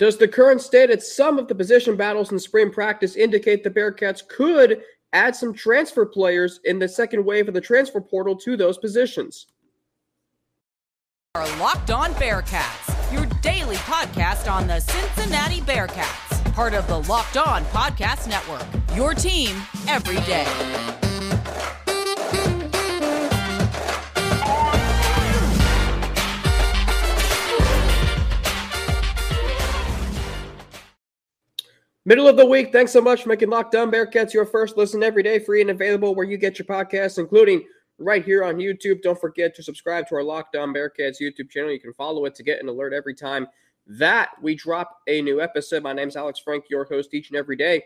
Does 0.00 0.16
the 0.16 0.26
current 0.26 0.62
state 0.62 0.88
at 0.88 1.02
some 1.02 1.38
of 1.38 1.46
the 1.46 1.54
position 1.54 1.94
battles 1.94 2.32
in 2.32 2.38
spring 2.38 2.70
practice 2.70 3.16
indicate 3.16 3.62
the 3.62 3.68
Bearcats 3.68 4.26
could 4.26 4.80
add 5.12 5.36
some 5.36 5.52
transfer 5.52 6.06
players 6.06 6.58
in 6.64 6.78
the 6.78 6.88
second 6.88 7.22
wave 7.22 7.48
of 7.48 7.54
the 7.54 7.60
transfer 7.60 8.00
portal 8.00 8.34
to 8.36 8.56
those 8.56 8.78
positions? 8.78 9.48
Our 11.34 11.46
Locked 11.58 11.90
On 11.90 12.14
Bearcats, 12.14 13.12
your 13.12 13.26
daily 13.42 13.76
podcast 13.76 14.50
on 14.50 14.66
the 14.66 14.80
Cincinnati 14.80 15.60
Bearcats, 15.60 16.54
part 16.54 16.72
of 16.72 16.86
the 16.86 17.02
Locked 17.02 17.36
On 17.36 17.62
Podcast 17.66 18.26
Network. 18.26 18.66
Your 18.96 19.12
team 19.12 19.54
every 19.86 20.16
day. 20.24 21.09
Middle 32.06 32.26
of 32.26 32.36
the 32.36 32.46
week. 32.46 32.72
Thanks 32.72 32.92
so 32.92 33.00
much 33.00 33.22
for 33.22 33.28
making 33.28 33.50
Locked 33.50 33.74
On 33.74 33.90
Bearcats 33.90 34.32
your 34.32 34.46
first 34.46 34.76
listen 34.78 35.02
every 35.02 35.22
day, 35.22 35.38
free 35.38 35.60
and 35.60 35.70
available 35.70 36.14
where 36.14 36.24
you 36.24 36.38
get 36.38 36.58
your 36.58 36.66
podcasts, 36.66 37.18
including 37.18 37.62
right 37.98 38.24
here 38.24 38.42
on 38.42 38.56
YouTube. 38.56 39.02
Don't 39.02 39.20
forget 39.20 39.54
to 39.56 39.62
subscribe 39.62 40.08
to 40.08 40.14
our 40.14 40.22
Locked 40.22 40.56
On 40.56 40.72
Bearcats 40.72 41.20
YouTube 41.20 41.50
channel. 41.50 41.70
You 41.70 41.78
can 41.78 41.92
follow 41.92 42.24
it 42.24 42.34
to 42.36 42.42
get 42.42 42.62
an 42.62 42.68
alert 42.68 42.94
every 42.94 43.14
time 43.14 43.46
that 43.86 44.30
we 44.40 44.54
drop 44.54 45.00
a 45.08 45.20
new 45.20 45.42
episode. 45.42 45.82
My 45.82 45.92
name 45.92 46.08
is 46.08 46.16
Alex 46.16 46.40
Frank, 46.40 46.64
your 46.70 46.84
host 46.84 47.12
each 47.12 47.28
and 47.28 47.36
every 47.36 47.56
day 47.56 47.82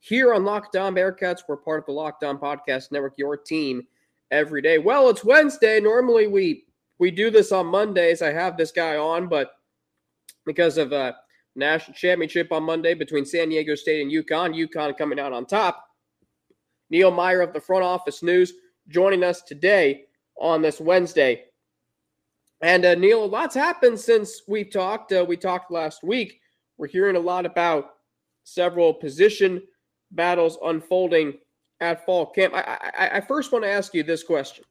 here 0.00 0.32
on 0.32 0.44
Locked 0.44 0.76
On 0.76 0.94
Bearcats. 0.94 1.40
We're 1.48 1.56
part 1.56 1.80
of 1.80 1.86
the 1.86 1.92
Locked 1.92 2.24
On 2.24 2.38
Podcast 2.38 2.92
Network, 2.92 3.14
your 3.16 3.36
team 3.36 3.86
every 4.30 4.62
day. 4.62 4.78
Well, 4.78 5.08
it's 5.10 5.24
Wednesday. 5.24 5.80
Normally 5.80 6.26
we 6.26 6.64
we 6.98 7.10
do 7.10 7.30
this 7.30 7.52
on 7.52 7.66
Mondays. 7.66 8.22
I 8.22 8.32
have 8.32 8.56
this 8.56 8.72
guy 8.72 8.96
on, 8.96 9.28
but 9.28 9.52
because 10.44 10.78
of 10.78 10.92
uh 10.92 11.12
national 11.56 11.94
championship 11.94 12.52
on 12.52 12.62
Monday 12.62 12.94
between 12.94 13.24
San 13.24 13.48
Diego 13.48 13.74
State 13.74 14.02
and 14.02 14.10
UConn. 14.10 14.54
UConn 14.54 14.96
coming 14.96 15.18
out 15.18 15.32
on 15.32 15.46
top. 15.46 15.84
Neil 16.90 17.10
Meyer 17.10 17.40
of 17.40 17.52
the 17.52 17.60
front 17.60 17.84
office 17.84 18.22
news 18.22 18.52
joining 18.88 19.22
us 19.22 19.42
today 19.42 20.04
on 20.40 20.62
this 20.62 20.80
Wednesday. 20.80 21.44
And 22.60 22.84
uh, 22.84 22.94
Neil, 22.94 23.24
a 23.24 23.26
lot's 23.26 23.54
happened 23.54 23.98
since 23.98 24.42
we 24.48 24.64
talked. 24.64 25.12
Uh, 25.12 25.24
we 25.26 25.36
talked 25.36 25.70
last 25.70 26.02
week. 26.02 26.40
We're 26.76 26.88
hearing 26.88 27.16
a 27.16 27.20
lot 27.20 27.46
about 27.46 27.90
several 28.44 28.94
position 28.94 29.62
battles 30.12 30.58
unfolding 30.64 31.34
at 31.80 32.04
fall 32.04 32.26
camp. 32.26 32.54
I, 32.54 32.90
I, 32.98 33.08
I 33.16 33.20
first 33.20 33.52
want 33.52 33.64
to 33.64 33.70
ask 33.70 33.94
you 33.94 34.02
this 34.02 34.24
question, 34.24 34.64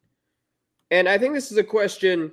and 0.91 1.07
I 1.07 1.17
think 1.17 1.33
this 1.33 1.51
is 1.51 1.57
a 1.57 1.63
question 1.63 2.31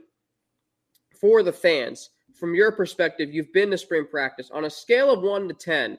for 1.21 1.43
the 1.43 1.53
fans 1.53 2.11
from 2.45 2.55
your 2.55 2.73
perspective, 2.73 3.33
you've 3.33 3.55
been 3.55 3.71
to 3.71 3.79
spring 3.79 4.05
practice. 4.05 4.51
On 4.53 4.67
a 4.67 4.71
scale 4.71 5.11
of 5.11 5.23
one 5.23 5.49
to 5.49 5.55
10, 5.55 5.99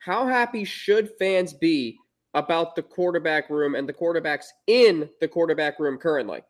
how 0.00 0.26
happy 0.26 0.62
should 0.62 1.10
fans 1.18 1.54
be 1.54 1.96
about 2.34 2.76
the 2.76 2.82
quarterback 2.82 3.48
room 3.48 3.74
and 3.74 3.88
the 3.88 3.92
quarterbacks 3.94 4.44
in 4.66 5.08
the 5.22 5.28
quarterback 5.28 5.80
room 5.80 5.96
currently? 5.96 6.42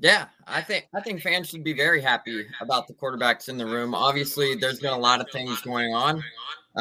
Yeah, 0.00 0.26
I 0.44 0.60
think 0.60 0.88
I 0.92 1.00
think 1.02 1.22
fans 1.22 1.48
should 1.48 1.62
be 1.62 1.72
very 1.72 2.00
happy 2.00 2.46
about 2.60 2.88
the 2.88 2.94
quarterbacks 2.94 3.48
in 3.48 3.58
the 3.58 3.64
room. 3.64 3.94
Obviously, 3.94 4.56
there's 4.56 4.80
been 4.80 4.92
a 4.92 4.98
lot 4.98 5.20
of 5.20 5.30
things 5.30 5.60
going 5.60 5.94
on. 5.94 6.20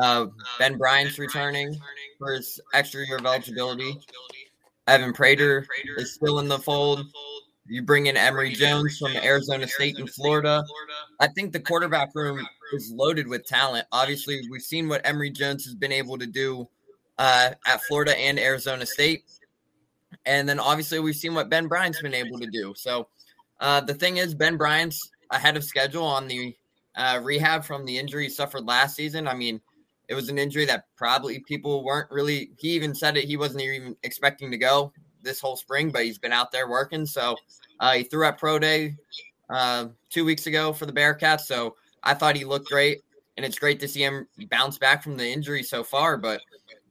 Uh, 0.01 0.25
ben 0.57 0.79
Bryant's 0.79 1.19
returning 1.19 1.79
for 2.17 2.33
his 2.33 2.59
extra 2.73 3.05
year 3.05 3.17
of 3.17 3.25
eligibility. 3.27 3.99
Evan 4.87 5.13
Prater 5.13 5.67
is 5.97 6.11
still 6.11 6.39
in 6.39 6.47
the 6.47 6.57
fold. 6.57 7.05
You 7.67 7.81
bring 7.81 8.05
in 8.05 8.15
Emory 8.15 8.51
Jones 8.51 8.97
from 8.99 9.15
Arizona 9.15 9.67
State 9.67 9.97
and 9.97 10.09
Florida. 10.09 10.63
I 11.19 11.27
think 11.27 11.51
the 11.51 11.59
quarterback 11.59 12.13
room 12.13 12.45
is 12.73 12.91
loaded 12.91 13.27
with 13.27 13.43
talent. 13.45 13.87
Obviously, 13.91 14.39
we've 14.51 14.61
seen 14.61 14.87
what 14.87 15.01
Emory 15.03 15.31
Jones 15.31 15.65
has 15.65 15.73
been 15.73 15.91
able 15.91 16.17
to 16.19 16.27
do 16.27 16.69
uh, 17.17 17.51
at 17.65 17.81
Florida 17.83 18.17
and 18.17 18.39
Arizona 18.39 18.85
State. 18.85 19.23
And 20.27 20.47
then 20.47 20.59
obviously, 20.59 20.99
we've 20.99 21.15
seen 21.15 21.33
what 21.33 21.49
Ben 21.49 21.67
Bryant's 21.67 22.01
been 22.01 22.13
able 22.13 22.39
to 22.39 22.47
do. 22.47 22.73
So 22.77 23.07
uh, 23.59 23.81
the 23.81 23.95
thing 23.95 24.17
is, 24.17 24.35
Ben 24.35 24.57
Bryant's 24.57 25.09
ahead 25.31 25.57
of 25.57 25.63
schedule 25.63 26.03
on 26.03 26.27
the 26.27 26.55
uh, 26.95 27.19
rehab 27.23 27.63
from 27.63 27.83
the 27.85 27.97
injury 27.97 28.25
he 28.25 28.29
suffered 28.29 28.65
last 28.65 28.95
season. 28.95 29.27
I 29.27 29.33
mean, 29.33 29.59
it 30.07 30.13
was 30.13 30.29
an 30.29 30.37
injury 30.37 30.65
that 30.65 30.85
probably 30.95 31.39
people 31.39 31.83
weren't 31.83 32.11
really, 32.11 32.51
he 32.59 32.69
even 32.69 32.93
said 32.93 33.17
it, 33.17 33.25
he 33.25 33.37
wasn't 33.37 33.63
even 33.63 33.95
expecting 34.03 34.51
to 34.51 34.57
go 34.57 34.93
this 35.25 35.41
whole 35.41 35.57
spring, 35.57 35.91
but 35.91 36.05
he's 36.05 36.17
been 36.17 36.31
out 36.31 36.51
there 36.51 36.69
working. 36.69 37.05
So 37.05 37.35
uh, 37.79 37.93
he 37.93 38.03
threw 38.03 38.25
at 38.25 38.37
pro 38.37 38.57
day 38.59 38.95
uh, 39.49 39.87
two 40.09 40.23
weeks 40.23 40.47
ago 40.47 40.71
for 40.71 40.85
the 40.85 40.93
Bearcats. 40.93 41.41
So 41.41 41.75
I 42.03 42.13
thought 42.13 42.37
he 42.37 42.45
looked 42.45 42.69
great, 42.69 43.01
and 43.35 43.45
it's 43.45 43.59
great 43.59 43.79
to 43.81 43.87
see 43.87 44.03
him 44.03 44.27
bounce 44.49 44.77
back 44.77 45.03
from 45.03 45.17
the 45.17 45.27
injury 45.27 45.63
so 45.63 45.83
far. 45.83 46.17
But 46.17 46.41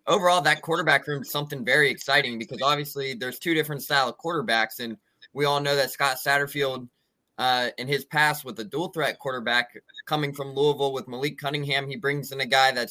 overall, 0.06 0.42
that 0.42 0.60
quarterback 0.60 1.06
room 1.06 1.22
is 1.22 1.30
something 1.30 1.64
very 1.64 1.90
exciting 1.90 2.38
because 2.38 2.60
obviously 2.60 3.14
there's 3.14 3.38
two 3.38 3.54
different 3.54 3.82
style 3.82 4.08
of 4.08 4.18
quarterbacks, 4.18 4.80
and 4.80 4.98
we 5.32 5.46
all 5.46 5.60
know 5.60 5.76
that 5.76 5.90
Scott 5.90 6.18
Satterfield. 6.24 6.88
Uh, 7.36 7.70
in 7.78 7.88
his 7.88 8.04
past 8.04 8.44
with 8.44 8.60
a 8.60 8.64
dual 8.64 8.90
threat 8.90 9.18
quarterback 9.18 9.76
coming 10.06 10.32
from 10.32 10.54
Louisville 10.54 10.92
with 10.92 11.08
Malik 11.08 11.36
Cunningham, 11.36 11.88
he 11.88 11.96
brings 11.96 12.30
in 12.30 12.40
a 12.40 12.46
guy 12.46 12.70
that 12.70 12.90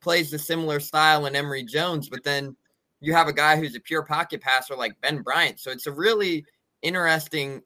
plays 0.00 0.30
the 0.30 0.38
similar 0.38 0.80
style 0.80 1.26
in 1.26 1.36
Emory 1.36 1.62
Jones, 1.62 2.08
but 2.08 2.22
then 2.24 2.56
you 3.00 3.14
have 3.14 3.28
a 3.28 3.32
guy 3.32 3.56
who's 3.56 3.74
a 3.74 3.80
pure 3.80 4.02
pocket 4.02 4.40
passer 4.40 4.76
like 4.76 4.92
Ben 5.00 5.22
Bryant. 5.22 5.58
So 5.58 5.70
it's 5.70 5.86
a 5.86 5.92
really 5.92 6.44
interesting 6.82 7.62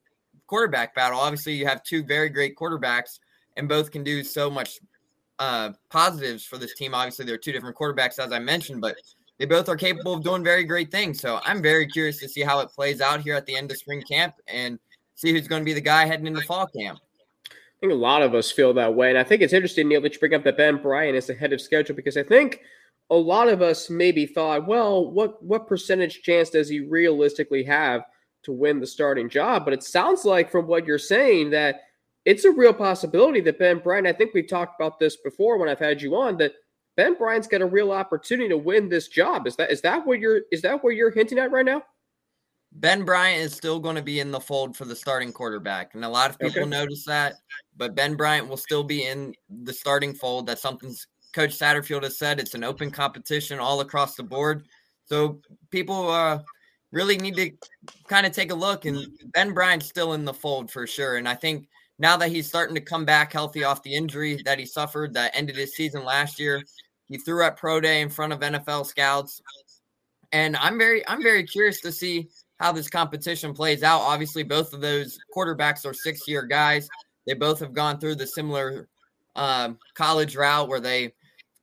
quarterback 0.47 0.95
battle. 0.95 1.19
Obviously, 1.19 1.55
you 1.55 1.67
have 1.67 1.83
two 1.83 2.05
very 2.05 2.29
great 2.29 2.57
quarterbacks, 2.57 3.19
and 3.57 3.69
both 3.69 3.91
can 3.91 4.05
do 4.05 4.23
so 4.23 4.49
much 4.49 4.79
uh, 5.41 5.71
positives 5.91 6.45
for 6.45 6.57
this 6.57 6.75
team. 6.75 6.95
Obviously, 6.95 7.25
they're 7.25 7.39
two 7.39 7.53
different 7.53 7.77
quarterbacks, 7.77 8.19
as 8.25 8.33
I 8.33 8.39
mentioned, 8.39 8.81
but 8.81 8.97
they 9.39 9.47
both 9.47 9.69
are 9.69 9.77
capable 9.77 10.15
of 10.15 10.23
doing 10.23 10.45
very 10.45 10.65
great 10.65 10.93
things. 10.93 11.21
So 11.21 11.41
I'm 11.45 11.61
very 11.61 11.89
curious 11.89 12.19
to 12.21 12.29
see 12.29 12.43
how 12.43 12.61
it 12.61 12.69
plays 12.69 13.01
out 13.01 13.21
here 13.21 13.35
at 13.35 13.47
the 13.47 13.57
end 13.57 13.71
of 13.73 13.77
spring 13.77 14.03
camp 14.03 14.35
and 14.47 14.79
see 15.17 15.33
who's 15.33 15.49
going 15.49 15.63
to 15.63 15.67
be 15.67 15.73
the 15.73 15.81
guy 15.81 16.07
heading 16.07 16.29
into 16.29 16.43
fall 16.43 16.69
camp. 16.69 17.01
I 17.51 17.81
think 17.81 17.93
a 17.93 17.97
lot 17.97 18.23
of 18.23 18.35
us 18.35 18.53
feel 18.53 18.73
that 18.75 18.95
way. 18.95 19.11
And 19.11 19.19
I 19.19 19.25
think 19.25 19.43
it's 19.43 19.53
interesting, 19.53 19.89
Neil, 19.89 20.01
that 20.03 20.15
you 20.15 20.21
bring 20.21 20.35
up 20.35 20.45
that 20.45 20.57
Ben 20.57 20.81
Bryant 20.81 21.17
is 21.17 21.29
ahead 21.29 21.53
of 21.53 21.61
schedule 21.61 21.97
because 21.97 22.17
I 22.17 22.23
think– 22.23 22.61
a 23.11 23.17
lot 23.17 23.49
of 23.49 23.63
us 23.63 23.91
maybe 23.91 24.27
thought, 24.27 24.67
well, 24.67 25.11
what 25.11 25.43
what 25.43 25.67
percentage 25.67 26.23
chance 26.23 26.51
does 26.51 26.69
he 26.69 26.81
realistically 26.81 27.65
have 27.65 28.03
to 28.45 28.53
win 28.53 28.81
the 28.81 28.87
starting 28.87 29.29
job? 29.29 29.65
But 29.65 29.75
it 29.75 29.83
sounds 29.83 30.25
like 30.25 30.51
from 30.51 30.67
what 30.67 30.87
you're 30.87 30.99
saying 30.99 31.51
that 31.51 31.83
it's 32.25 32.45
a 32.45 32.51
real 32.51 32.73
possibility 32.73 33.41
that 33.43 33.59
Ben 33.59 33.79
Bryant. 33.79 34.07
I 34.07 34.13
think 34.13 34.33
we've 34.33 34.49
talked 34.49 34.81
about 34.81 34.99
this 34.99 35.17
before 35.17 35.59
when 35.59 35.69
I've 35.69 35.79
had 35.79 36.01
you 36.01 36.17
on 36.17 36.39
that 36.39 36.55
Ben 36.97 37.15
Bryant's 37.15 37.49
got 37.49 37.61
a 37.61 37.67
real 37.67 37.93
opportunity 37.93 38.49
to 38.49 38.57
win 38.57 38.89
this 38.89 39.09
job. 39.09 39.47
Is 39.47 39.57
that 39.57 39.71
is 39.71 39.83
that 39.83 40.07
what 40.07 40.21
you're 40.21 40.43
is 40.51 40.63
that 40.63 40.83
what 40.83 40.95
you're 40.95 41.11
hinting 41.11 41.39
at 41.39 41.51
right 41.51 41.67
now? 41.67 41.83
Ben 42.77 43.05
Bryant 43.05 43.41
is 43.41 43.53
still 43.53 43.79
going 43.79 43.95
to 43.95 44.03
be 44.03 44.19
in 44.19 44.33
the 44.33 44.41
fold 44.41 44.77
for 44.77 44.85
the 44.85 44.97
starting 44.97 45.33
quarterback, 45.33 45.95
and 45.95 46.05
a 46.05 46.09
lot 46.09 46.31
of 46.31 46.39
people 46.39 46.63
okay. 46.63 46.71
notice 46.71 47.05
that. 47.07 47.35
But 47.77 47.95
Ben 47.95 48.17
Bryant 48.17 48.49
will 48.49 48.57
still 48.57 48.83
be 48.83 49.07
in 49.07 49.33
the 49.49 49.73
starting 49.73 50.13
fold. 50.13 50.47
That's 50.47 50.63
something 50.63 50.95
Coach 51.35 51.59
Satterfield 51.59 52.05
has 52.05 52.17
said 52.17 52.39
it's 52.39 52.55
an 52.55 52.65
open 52.65 52.91
competition 52.91 53.59
all 53.59 53.81
across 53.81 54.15
the 54.15 54.23
board. 54.23 54.67
So 55.05 55.41
people 55.71 56.09
uh, 56.09 56.41
really 56.93 57.19
need 57.19 57.37
to 57.37 57.51
kind 58.09 58.25
of 58.25 58.33
take 58.33 58.53
a 58.53 58.55
look. 58.55 58.85
And 58.85 59.07
Ben 59.33 59.53
Bryant's 59.53 59.87
still 59.87 60.13
in 60.15 60.25
the 60.25 60.33
fold 60.33 60.71
for 60.71 60.87
sure. 60.87 61.17
And 61.17 61.29
I 61.29 61.35
think 61.35 61.69
now 61.99 62.17
that 62.17 62.31
he's 62.31 62.47
starting 62.47 62.75
to 62.77 62.81
come 62.81 63.05
back 63.05 63.33
healthy 63.33 63.65
off 63.65 63.83
the 63.83 63.95
injury 63.95 64.41
that 64.45 64.59
he 64.59 64.65
suffered 64.65 65.13
that 65.15 65.33
ended 65.35 65.57
his 65.57 65.75
season 65.75 66.05
last 66.05 66.39
year, 66.39 66.63
he 67.07 67.19
threw 67.19 67.45
at 67.45 67.57
pro 67.57 67.81
day 67.81 68.01
in 68.01 68.09
front 68.09 68.33
of 68.33 68.41
NFL 68.41 68.87
scouts. 68.87 69.43
And 70.33 70.57
I'm 70.57 70.79
very, 70.79 71.07
I'm 71.09 71.23
very 71.23 71.45
curious 71.45 71.81
to 71.83 71.93
see 71.93 72.29
how 72.61 72.73
this 72.73 72.89
competition 72.89 73.53
plays 73.53 73.83
out. 73.83 74.01
Obviously, 74.01 74.45
both 74.45 74.73
of 74.73 74.81
those 74.81 75.19
quarterbacks 75.37 75.85
are 75.85 75.95
six 75.95 76.27
year 76.29 76.43
guys. 76.43 76.89
They 77.27 77.35
both 77.35 77.59
have 77.61 77.73
gone 77.73 77.99
through 77.99 78.17
the 78.17 78.27
similar 78.27 78.89
um, 79.37 79.79
college 79.95 80.37
route 80.37 80.69
where 80.69 80.81
they 80.81 81.13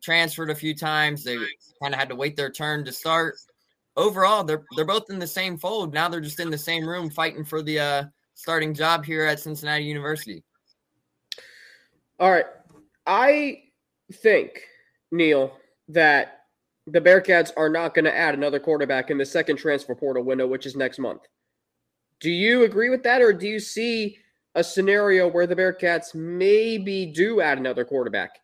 transferred 0.01 0.49
a 0.49 0.55
few 0.55 0.75
times. 0.75 1.23
They 1.23 1.37
kind 1.81 1.93
of 1.93 1.99
had 1.99 2.09
to 2.09 2.15
wait 2.15 2.35
their 2.35 2.51
turn 2.51 2.85
to 2.85 2.91
start. 2.91 3.35
Overall, 3.97 4.43
they're 4.43 4.63
they're 4.75 4.85
both 4.85 5.09
in 5.09 5.19
the 5.19 5.27
same 5.27 5.57
fold. 5.57 5.93
Now 5.93 6.07
they're 6.09 6.21
just 6.21 6.39
in 6.39 6.49
the 6.49 6.57
same 6.57 6.87
room 6.87 7.09
fighting 7.09 7.43
for 7.43 7.61
the 7.61 7.79
uh, 7.79 8.03
starting 8.35 8.73
job 8.73 9.05
here 9.05 9.25
at 9.25 9.39
Cincinnati 9.39 9.83
University. 9.83 10.43
All 12.19 12.31
right. 12.31 12.45
I 13.05 13.63
think, 14.13 14.61
Neil, 15.11 15.57
that 15.87 16.45
the 16.87 17.01
Bearcats 17.01 17.51
are 17.57 17.69
not 17.69 17.93
going 17.93 18.05
to 18.05 18.15
add 18.15 18.33
another 18.33 18.59
quarterback 18.59 19.09
in 19.09 19.17
the 19.17 19.25
second 19.25 19.57
transfer 19.57 19.95
portal 19.95 20.23
window, 20.23 20.47
which 20.47 20.65
is 20.65 20.75
next 20.75 20.99
month. 20.99 21.21
Do 22.19 22.29
you 22.29 22.63
agree 22.63 22.89
with 22.89 23.03
that, 23.03 23.21
or 23.21 23.33
do 23.33 23.47
you 23.47 23.59
see 23.59 24.17
a 24.55 24.63
scenario 24.63 25.27
where 25.27 25.47
the 25.47 25.55
Bearcats 25.55 26.13
maybe 26.13 27.07
do 27.07 27.41
add 27.41 27.57
another 27.57 27.85
quarterback? 27.85 28.40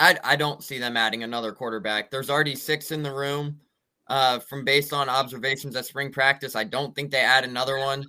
I, 0.00 0.16
I 0.24 0.34
don't 0.34 0.64
see 0.64 0.78
them 0.78 0.96
adding 0.96 1.22
another 1.22 1.52
quarterback. 1.52 2.10
There's 2.10 2.30
already 2.30 2.56
six 2.56 2.90
in 2.90 3.02
the 3.02 3.12
room. 3.12 3.60
Uh, 4.08 4.40
from 4.40 4.64
based 4.64 4.92
on 4.92 5.08
observations 5.08 5.76
at 5.76 5.84
spring 5.86 6.10
practice, 6.10 6.56
I 6.56 6.64
don't 6.64 6.92
think 6.96 7.12
they 7.12 7.20
add 7.20 7.44
another 7.44 7.78
one. 7.78 8.00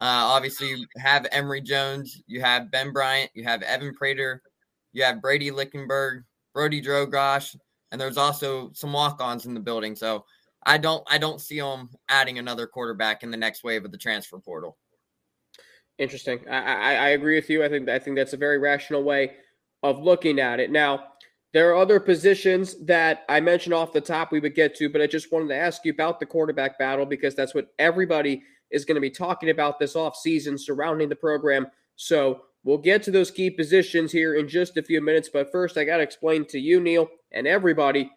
Uh, 0.00 0.30
obviously, 0.30 0.68
you 0.68 0.86
have 0.98 1.26
Emory 1.32 1.60
Jones, 1.60 2.22
you 2.28 2.40
have 2.40 2.70
Ben 2.70 2.92
Bryant, 2.92 3.32
you 3.34 3.42
have 3.42 3.62
Evan 3.62 3.94
Prater, 3.94 4.42
You 4.92 5.02
have 5.02 5.20
Brady 5.20 5.50
Lichtenberg, 5.50 6.22
Brody 6.54 6.80
Drogosh, 6.80 7.56
and 7.90 8.00
there's 8.00 8.16
also 8.16 8.70
some 8.74 8.92
walk-ons 8.92 9.44
in 9.44 9.54
the 9.54 9.60
building. 9.60 9.96
So 9.96 10.24
I 10.64 10.78
don't 10.78 11.02
I 11.10 11.18
don't 11.18 11.40
see 11.40 11.58
them 11.58 11.90
adding 12.08 12.38
another 12.38 12.66
quarterback 12.66 13.22
in 13.22 13.30
the 13.30 13.36
next 13.36 13.64
wave 13.64 13.84
of 13.84 13.92
the 13.92 13.98
transfer 13.98 14.38
portal. 14.38 14.78
Interesting. 15.98 16.40
I, 16.48 16.58
I, 16.58 16.94
I 16.94 17.08
agree 17.10 17.34
with 17.34 17.50
you. 17.50 17.64
I 17.64 17.68
think 17.68 17.88
I 17.88 17.98
think 17.98 18.16
that's 18.16 18.32
a 18.32 18.38
very 18.38 18.58
rational 18.58 19.02
way 19.02 19.32
of 19.82 19.98
looking 19.98 20.40
at 20.40 20.60
it. 20.60 20.70
Now, 20.70 21.13
there 21.54 21.70
are 21.70 21.76
other 21.76 22.00
positions 22.00 22.74
that 22.84 23.24
I 23.28 23.38
mentioned 23.38 23.74
off 23.74 23.92
the 23.92 24.00
top 24.00 24.32
we 24.32 24.40
would 24.40 24.56
get 24.56 24.74
to, 24.74 24.88
but 24.88 25.00
I 25.00 25.06
just 25.06 25.30
wanted 25.30 25.48
to 25.48 25.56
ask 25.56 25.84
you 25.84 25.92
about 25.92 26.18
the 26.18 26.26
quarterback 26.26 26.80
battle 26.80 27.06
because 27.06 27.36
that's 27.36 27.54
what 27.54 27.68
everybody 27.78 28.42
is 28.72 28.84
going 28.84 28.96
to 28.96 29.00
be 29.00 29.08
talking 29.08 29.50
about 29.50 29.78
this 29.78 29.94
offseason 29.94 30.58
surrounding 30.58 31.08
the 31.08 31.14
program. 31.14 31.68
So 31.94 32.40
we'll 32.64 32.78
get 32.78 33.04
to 33.04 33.12
those 33.12 33.30
key 33.30 33.50
positions 33.50 34.10
here 34.10 34.34
in 34.34 34.48
just 34.48 34.76
a 34.76 34.82
few 34.82 35.00
minutes. 35.00 35.30
But 35.32 35.52
first, 35.52 35.78
I 35.78 35.84
got 35.84 35.98
to 35.98 36.02
explain 36.02 36.44
to 36.46 36.58
you, 36.58 36.80
Neil, 36.80 37.08
and 37.30 37.46
everybody 37.46 38.10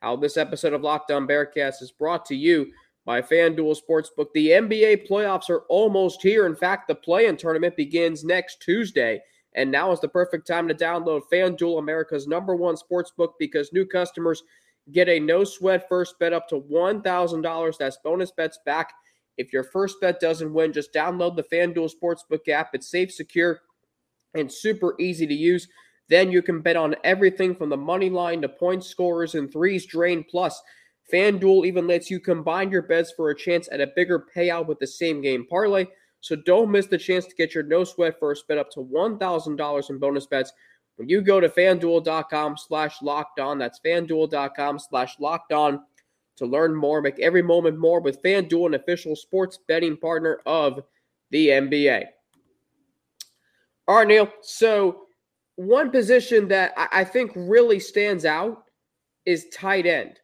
how 0.00 0.16
this 0.16 0.36
episode 0.36 0.72
of 0.72 0.80
Lockdown 0.80 1.18
On 1.18 1.28
Bearcats 1.28 1.80
is 1.80 1.92
brought 1.96 2.26
to 2.26 2.34
you 2.34 2.72
by 3.06 3.22
FanDuel 3.22 3.78
Sportsbook. 3.78 4.32
The 4.34 4.48
NBA 4.48 5.08
playoffs 5.08 5.48
are 5.48 5.62
almost 5.68 6.22
here. 6.22 6.44
In 6.44 6.56
fact, 6.56 6.88
the 6.88 6.96
play 6.96 7.26
in 7.26 7.36
tournament 7.36 7.76
begins 7.76 8.24
next 8.24 8.60
Tuesday. 8.60 9.22
And 9.54 9.70
now 9.70 9.90
is 9.92 10.00
the 10.00 10.08
perfect 10.08 10.46
time 10.46 10.68
to 10.68 10.74
download 10.74 11.22
FanDuel, 11.32 11.78
America's 11.78 12.28
number 12.28 12.54
one 12.54 12.76
sports 12.76 13.10
book, 13.16 13.34
because 13.38 13.72
new 13.72 13.84
customers 13.84 14.44
get 14.92 15.08
a 15.08 15.18
no 15.18 15.44
sweat 15.44 15.88
first 15.88 16.18
bet 16.18 16.32
up 16.32 16.48
to 16.48 16.60
$1,000. 16.60 17.78
That's 17.78 17.98
bonus 18.04 18.30
bets 18.30 18.58
back. 18.64 18.92
If 19.36 19.52
your 19.52 19.64
first 19.64 20.00
bet 20.00 20.20
doesn't 20.20 20.52
win, 20.52 20.72
just 20.72 20.92
download 20.92 21.36
the 21.36 21.44
FanDuel 21.44 21.90
Sportsbook 21.90 22.48
app. 22.48 22.70
It's 22.74 22.90
safe, 22.90 23.10
secure, 23.10 23.60
and 24.34 24.52
super 24.52 24.94
easy 25.00 25.26
to 25.26 25.34
use. 25.34 25.66
Then 26.08 26.30
you 26.30 26.42
can 26.42 26.60
bet 26.60 26.76
on 26.76 26.96
everything 27.04 27.54
from 27.54 27.70
the 27.70 27.76
money 27.76 28.10
line 28.10 28.42
to 28.42 28.48
point 28.48 28.84
scorers 28.84 29.34
and 29.34 29.50
threes 29.50 29.86
drained. 29.86 30.26
Plus, 30.28 30.60
FanDuel 31.12 31.66
even 31.66 31.86
lets 31.86 32.10
you 32.10 32.20
combine 32.20 32.70
your 32.70 32.82
bets 32.82 33.12
for 33.16 33.30
a 33.30 33.36
chance 33.36 33.68
at 33.72 33.80
a 33.80 33.92
bigger 33.96 34.26
payout 34.36 34.66
with 34.66 34.78
the 34.78 34.86
same 34.86 35.20
game 35.22 35.46
parlay. 35.48 35.86
So 36.20 36.36
don't 36.36 36.70
miss 36.70 36.86
the 36.86 36.98
chance 36.98 37.26
to 37.26 37.34
get 37.34 37.54
your 37.54 37.64
no 37.64 37.84
sweat 37.84 38.18
first 38.18 38.46
bet 38.46 38.58
up 38.58 38.70
to 38.72 38.80
$1,000 38.80 39.90
in 39.90 39.98
bonus 39.98 40.26
bets 40.26 40.52
when 40.96 41.08
you 41.08 41.22
go 41.22 41.40
to 41.40 41.48
fanduel.com 41.48 42.56
slash 42.58 43.00
locked 43.00 43.40
on. 43.40 43.58
That's 43.58 43.80
fanduel.com 43.80 44.78
slash 44.78 45.18
locked 45.18 45.52
on 45.52 45.82
to 46.36 46.46
learn 46.46 46.74
more. 46.74 47.00
Make 47.00 47.18
every 47.20 47.42
moment 47.42 47.78
more 47.78 48.00
with 48.00 48.22
FanDuel, 48.22 48.66
an 48.66 48.74
official 48.74 49.16
sports 49.16 49.58
betting 49.66 49.96
partner 49.96 50.40
of 50.44 50.80
the 51.30 51.48
NBA. 51.48 52.04
All 53.88 53.96
right, 53.96 54.06
Neil. 54.06 54.30
So 54.42 55.06
one 55.56 55.90
position 55.90 56.48
that 56.48 56.72
I 56.76 57.02
think 57.02 57.32
really 57.34 57.80
stands 57.80 58.24
out 58.24 58.64
is 59.24 59.48
tight 59.52 59.86
end 59.86 60.20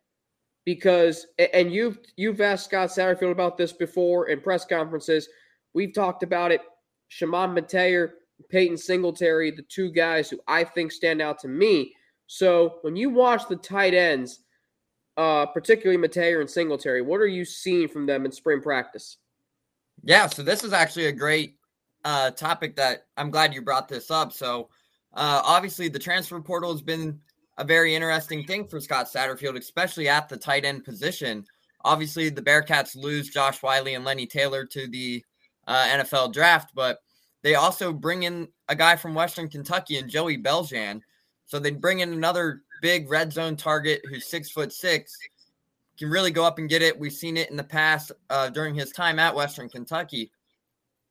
because 0.64 1.26
and 1.52 1.72
you've 1.72 1.98
you've 2.16 2.40
asked 2.40 2.66
Scott 2.66 2.90
Satterfield 2.90 3.32
about 3.32 3.56
this 3.56 3.72
before 3.72 4.28
in 4.28 4.40
press 4.42 4.66
conferences– 4.66 5.26
We've 5.76 5.92
talked 5.92 6.22
about 6.22 6.52
it. 6.52 6.62
Chamon 7.10 7.54
Metayer, 7.54 8.12
Peyton 8.48 8.78
Singletary, 8.78 9.50
the 9.50 9.62
two 9.68 9.90
guys 9.90 10.30
who 10.30 10.40
I 10.48 10.64
think 10.64 10.90
stand 10.90 11.20
out 11.20 11.38
to 11.40 11.48
me. 11.48 11.92
So 12.26 12.78
when 12.80 12.96
you 12.96 13.10
watch 13.10 13.46
the 13.46 13.56
tight 13.56 13.92
ends, 13.92 14.40
uh, 15.18 15.44
particularly 15.44 16.02
Metayer 16.02 16.40
and 16.40 16.48
Singletary, 16.48 17.02
what 17.02 17.20
are 17.20 17.26
you 17.26 17.44
seeing 17.44 17.88
from 17.88 18.06
them 18.06 18.24
in 18.24 18.32
spring 18.32 18.62
practice? 18.62 19.18
Yeah, 20.02 20.28
so 20.28 20.42
this 20.42 20.64
is 20.64 20.72
actually 20.72 21.08
a 21.08 21.12
great 21.12 21.58
uh, 22.06 22.30
topic 22.30 22.74
that 22.76 23.04
I'm 23.18 23.30
glad 23.30 23.52
you 23.52 23.60
brought 23.60 23.86
this 23.86 24.10
up. 24.10 24.32
So 24.32 24.70
uh, 25.12 25.42
obviously 25.44 25.88
the 25.88 25.98
transfer 25.98 26.40
portal 26.40 26.72
has 26.72 26.80
been 26.80 27.20
a 27.58 27.64
very 27.64 27.94
interesting 27.94 28.44
thing 28.44 28.66
for 28.66 28.80
Scott 28.80 29.08
Satterfield, 29.14 29.58
especially 29.58 30.08
at 30.08 30.30
the 30.30 30.38
tight 30.38 30.64
end 30.64 30.84
position. 30.84 31.44
Obviously, 31.84 32.30
the 32.30 32.40
Bearcats 32.40 32.96
lose 32.96 33.28
Josh 33.28 33.62
Whyle 33.62 33.86
and 33.88 34.06
Lenny 34.06 34.26
Taylor 34.26 34.64
to 34.64 34.88
the 34.88 35.22
uh, 35.66 35.86
NFL 35.86 36.32
draft, 36.32 36.72
but 36.74 37.00
they 37.42 37.54
also 37.54 37.92
bring 37.92 38.24
in 38.24 38.48
a 38.68 38.74
guy 38.74 38.96
from 38.96 39.14
Western 39.14 39.48
Kentucky 39.48 39.98
and 39.98 40.10
Joey 40.10 40.38
Beljan. 40.38 41.00
So 41.46 41.58
they 41.58 41.70
bring 41.70 42.00
in 42.00 42.12
another 42.12 42.62
big 42.82 43.10
red 43.10 43.32
zone 43.32 43.56
target 43.56 44.00
who's 44.08 44.26
six 44.26 44.50
foot 44.50 44.72
six, 44.72 45.16
can 45.98 46.10
really 46.10 46.30
go 46.30 46.44
up 46.44 46.58
and 46.58 46.68
get 46.68 46.82
it. 46.82 46.98
We've 46.98 47.12
seen 47.12 47.36
it 47.36 47.50
in 47.50 47.56
the 47.56 47.64
past 47.64 48.12
uh, 48.30 48.50
during 48.50 48.74
his 48.74 48.90
time 48.90 49.18
at 49.18 49.34
Western 49.34 49.68
Kentucky. 49.68 50.30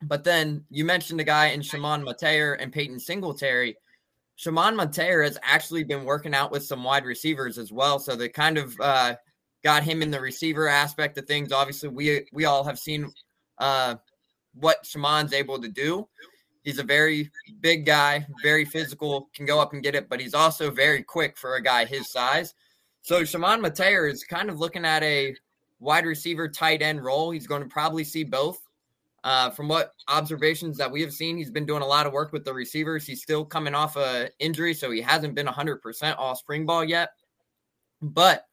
But 0.04 0.24
then 0.24 0.64
you 0.70 0.86
mentioned 0.86 1.20
a 1.20 1.24
guy 1.24 1.48
in 1.48 1.62
Chamon 1.62 2.06
Metayer 2.06 2.58
and 2.60 2.72
Peyton 2.72 3.00
Singletary. 3.00 3.78
Chamon 4.38 4.76
Metayer 4.76 5.24
has 5.24 5.38
actually 5.42 5.84
been 5.84 6.04
working 6.04 6.36
out 6.36 6.52
with 6.52 6.64
some 6.64 6.84
wide 6.84 7.06
receivers 7.06 7.58
as 7.58 7.72
well. 7.72 7.98
So 7.98 8.16
they 8.16 8.30
kind 8.30 8.58
of 8.58 8.76
uh, 8.80 9.16
got 9.64 9.84
him 9.84 10.02
in 10.02 10.12
the 10.12 10.20
receiver 10.20 10.68
aspect 10.68 11.18
of 11.18 11.26
things. 11.26 11.52
Obviously, 11.52 11.90
we 11.90 12.26
we 12.34 12.46
all 12.46 12.64
have 12.64 12.78
seen 12.78 13.12
uh, 13.58 13.96
what 14.56 14.84
Chamon's 14.84 15.34
able 15.34 15.62
to 15.62 15.68
do. 15.68 16.08
He's 16.64 16.80
a 16.80 16.84
very 16.84 17.30
big 17.62 17.86
guy, 17.86 18.26
very 18.42 18.66
physical, 18.66 19.30
can 19.36 19.46
go 19.46 19.60
up 19.60 19.74
and 19.74 19.84
get 19.84 19.94
it, 19.94 20.10
but 20.10 20.20
he's 20.20 20.34
also 20.34 20.72
very 20.72 21.04
quick 21.04 21.38
for 21.38 21.56
a 21.56 21.62
guy 21.62 21.86
his 21.86 22.12
size. 22.12 22.56
So 23.04 23.24
Chamon 23.24 23.62
Metayer 23.62 24.12
is 24.12 24.24
kind 24.24 24.50
of 24.50 24.60
looking 24.60 24.84
at 24.84 25.04
a 25.04 25.36
wide 25.80 26.06
receiver 26.06 26.50
tight 26.50 26.82
end 26.82 27.04
role. 27.04 27.30
He's 27.30 27.46
going 27.46 27.62
to 27.62 27.70
probably 27.70 28.04
see 28.04 28.24
both. 28.24 28.58
Uh, 29.24 29.50
from 29.50 29.68
what 29.68 29.94
observations 30.08 30.78
that 30.78 30.92
we 30.92 31.02
have 31.02 31.14
seen, 31.14 31.38
he's 31.38 31.52
been 31.52 31.66
doing 31.66 31.82
a 31.82 31.88
lot 31.88 32.06
of 32.06 32.14
work 32.14 32.32
with 32.32 32.46
the 32.46 32.54
receivers. 32.54 33.06
He's 33.06 33.22
still 33.22 33.44
coming 33.46 33.74
off 33.74 33.96
a 33.96 34.30
injury, 34.40 34.74
so 34.74 34.92
he 34.92 35.02
hasn't 35.02 35.36
been 35.36 35.48
100% 35.48 36.16
all 36.18 36.36
spring 36.36 36.66
ball 36.66 36.84
yet. 36.84 37.10
But 38.02 38.46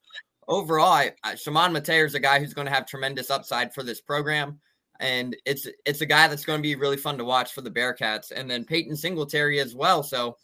overall, 0.48 0.92
I, 0.92 1.12
I, 1.24 1.34
Chamon 1.34 1.72
Metayer 1.72 2.06
is 2.06 2.14
a 2.14 2.20
guy 2.20 2.40
who's 2.40 2.54
going 2.54 2.66
to 2.66 2.72
have 2.72 2.86
tremendous 2.86 3.30
upside 3.30 3.72
for 3.74 3.82
this 3.82 4.00
program 4.00 4.60
and 5.02 5.36
it's 5.44 5.66
it's 5.84 6.00
a 6.00 6.06
guy 6.06 6.28
that's 6.28 6.44
going 6.44 6.58
to 6.58 6.62
be 6.62 6.76
really 6.76 6.96
fun 6.96 7.18
to 7.18 7.24
watch 7.24 7.52
for 7.52 7.60
the 7.60 7.70
Bearcats, 7.70 8.30
and 8.30 8.48
then 8.48 8.64
Peyton 8.64 8.96
Singletary 8.96 9.60
as 9.60 9.74
well. 9.74 10.02
So 10.02 10.36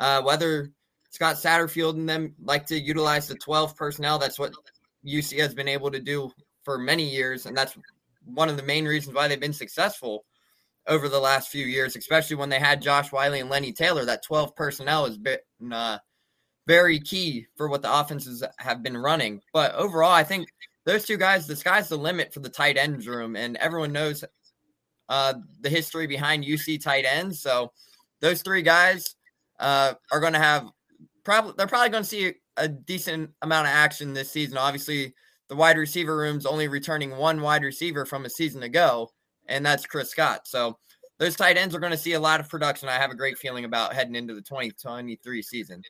uh, 0.00 0.22
whether 0.22 0.70
Scott 1.10 1.36
Satterfield 1.36 1.94
and 1.94 2.08
them 2.08 2.34
like 2.42 2.64
to 2.66 2.78
utilize 2.78 3.26
the 3.26 3.34
12 3.34 3.76
personnel, 3.76 4.18
that's 4.18 4.38
what 4.38 4.54
UC 5.04 5.38
has 5.40 5.52
been 5.52 5.68
able 5.68 5.90
to 5.90 6.00
do 6.00 6.30
for 6.62 6.78
many 6.78 7.04
years, 7.04 7.46
and 7.46 7.56
that's 7.56 7.76
one 8.24 8.48
of 8.48 8.56
the 8.56 8.62
main 8.62 8.86
reasons 8.86 9.14
why 9.14 9.28
they've 9.28 9.40
been 9.40 9.52
successful 9.52 10.24
over 10.86 11.08
the 11.08 11.18
last 11.18 11.48
few 11.48 11.66
years, 11.66 11.96
especially 11.96 12.36
when 12.36 12.48
they 12.48 12.58
had 12.58 12.80
Josh 12.80 13.10
Whyle 13.10 13.34
and 13.34 13.50
Lenny 13.50 13.72
Taylor. 13.72 14.04
That 14.04 14.22
12 14.22 14.54
personnel 14.54 15.06
has 15.06 15.18
been 15.18 15.72
uh, 15.72 15.98
very 16.68 17.00
key 17.00 17.46
for 17.56 17.68
what 17.68 17.82
the 17.82 17.92
offenses 17.92 18.44
have 18.58 18.82
been 18.82 18.96
running. 18.96 19.40
But 19.52 19.74
overall, 19.74 20.12
I 20.12 20.24
think 20.24 20.48
those 20.84 21.04
two 21.04 21.16
guys, 21.16 21.46
the 21.46 21.56
sky's 21.56 21.88
the 21.88 21.96
limit 21.96 22.32
for 22.32 22.40
the 22.40 22.48
tight 22.48 22.76
ends 22.76 23.06
room, 23.06 23.36
and 23.36 23.56
everyone 23.56 23.92
knows 23.92 24.24
uh, 25.08 25.34
the 25.60 25.68
history 25.70 26.06
behind 26.06 26.44
UC 26.44 26.82
tight 26.82 27.04
ends. 27.06 27.40
So 27.40 27.72
those 28.20 28.42
three 28.42 28.62
guys 28.62 29.16
uh, 29.60 29.94
are 30.12 30.20
going 30.20 30.32
to 30.34 30.38
have 30.38 30.68
probably 31.24 31.54
they're 31.56 31.66
probably 31.66 31.90
going 31.90 32.04
to 32.04 32.08
see 32.08 32.34
a 32.56 32.68
decent 32.68 33.30
amount 33.42 33.66
of 33.66 33.72
action 33.72 34.12
this 34.12 34.30
season. 34.30 34.58
Obviously, 34.58 35.14
the 35.48 35.56
wide 35.56 35.78
receiver 35.78 36.16
room's 36.16 36.46
only 36.46 36.68
returning 36.68 37.16
one 37.16 37.40
wide 37.40 37.64
receiver 37.64 38.06
from 38.06 38.24
a 38.24 38.30
season 38.30 38.62
ago, 38.62 39.10
and 39.46 39.64
that's 39.64 39.86
Chris 39.86 40.10
Scott. 40.10 40.46
So 40.46 40.78
those 41.18 41.36
tight 41.36 41.56
ends 41.56 41.74
are 41.74 41.80
going 41.80 41.92
to 41.92 41.98
see 41.98 42.12
a 42.12 42.20
lot 42.20 42.40
of 42.40 42.48
production. 42.48 42.88
I 42.88 42.94
have 42.94 43.10
a 43.10 43.16
great 43.16 43.38
feeling 43.38 43.64
about 43.64 43.94
heading 43.94 44.14
into 44.16 44.34
the 44.34 44.42
2023 44.42 45.42
season. 45.42 45.82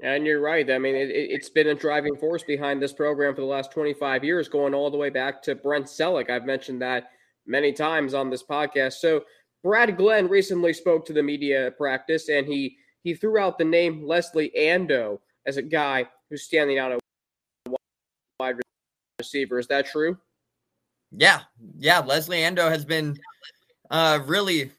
And 0.00 0.24
you're 0.24 0.40
right. 0.40 0.70
I 0.70 0.78
mean, 0.78 0.94
it, 0.94 1.32
has 1.36 1.50
been 1.50 1.68
a 1.68 1.74
driving 1.74 2.16
force 2.16 2.44
behind 2.44 2.80
this 2.80 2.92
program 2.92 3.34
for 3.34 3.40
the 3.40 3.46
last 3.46 3.72
25 3.72 4.22
years, 4.22 4.48
going 4.48 4.72
all 4.72 4.90
the 4.90 4.96
way 4.96 5.10
back 5.10 5.42
to 5.42 5.56
Brent 5.56 5.86
Celek. 5.86 6.30
I've 6.30 6.46
mentioned 6.46 6.80
that 6.82 7.10
many 7.46 7.72
times 7.72 8.14
on 8.14 8.30
this 8.30 8.44
podcast. 8.44 8.94
So, 8.94 9.24
Brad 9.64 9.96
Glenn 9.96 10.28
recently 10.28 10.72
spoke 10.72 11.04
to 11.06 11.12
the 11.12 11.22
media 11.22 11.72
practice, 11.76 12.28
and 12.28 12.46
he 12.46 12.76
he 13.02 13.14
threw 13.14 13.38
out 13.38 13.58
the 13.58 13.64
name 13.64 14.06
Leslie 14.06 14.52
Ando 14.56 15.18
as 15.46 15.56
a 15.56 15.62
guy 15.62 16.06
who's 16.30 16.44
standing 16.44 16.78
out 16.78 16.92
at 16.92 17.00
wide 18.38 18.54
receiver. 19.18 19.58
Is 19.58 19.66
that 19.66 19.86
true? 19.86 20.16
Yeah, 21.10 21.40
yeah. 21.76 21.98
Leslie 21.98 22.38
Ando 22.38 22.70
has 22.70 22.84
been 22.84 23.18
uh, 23.90 24.20
really 24.26 24.70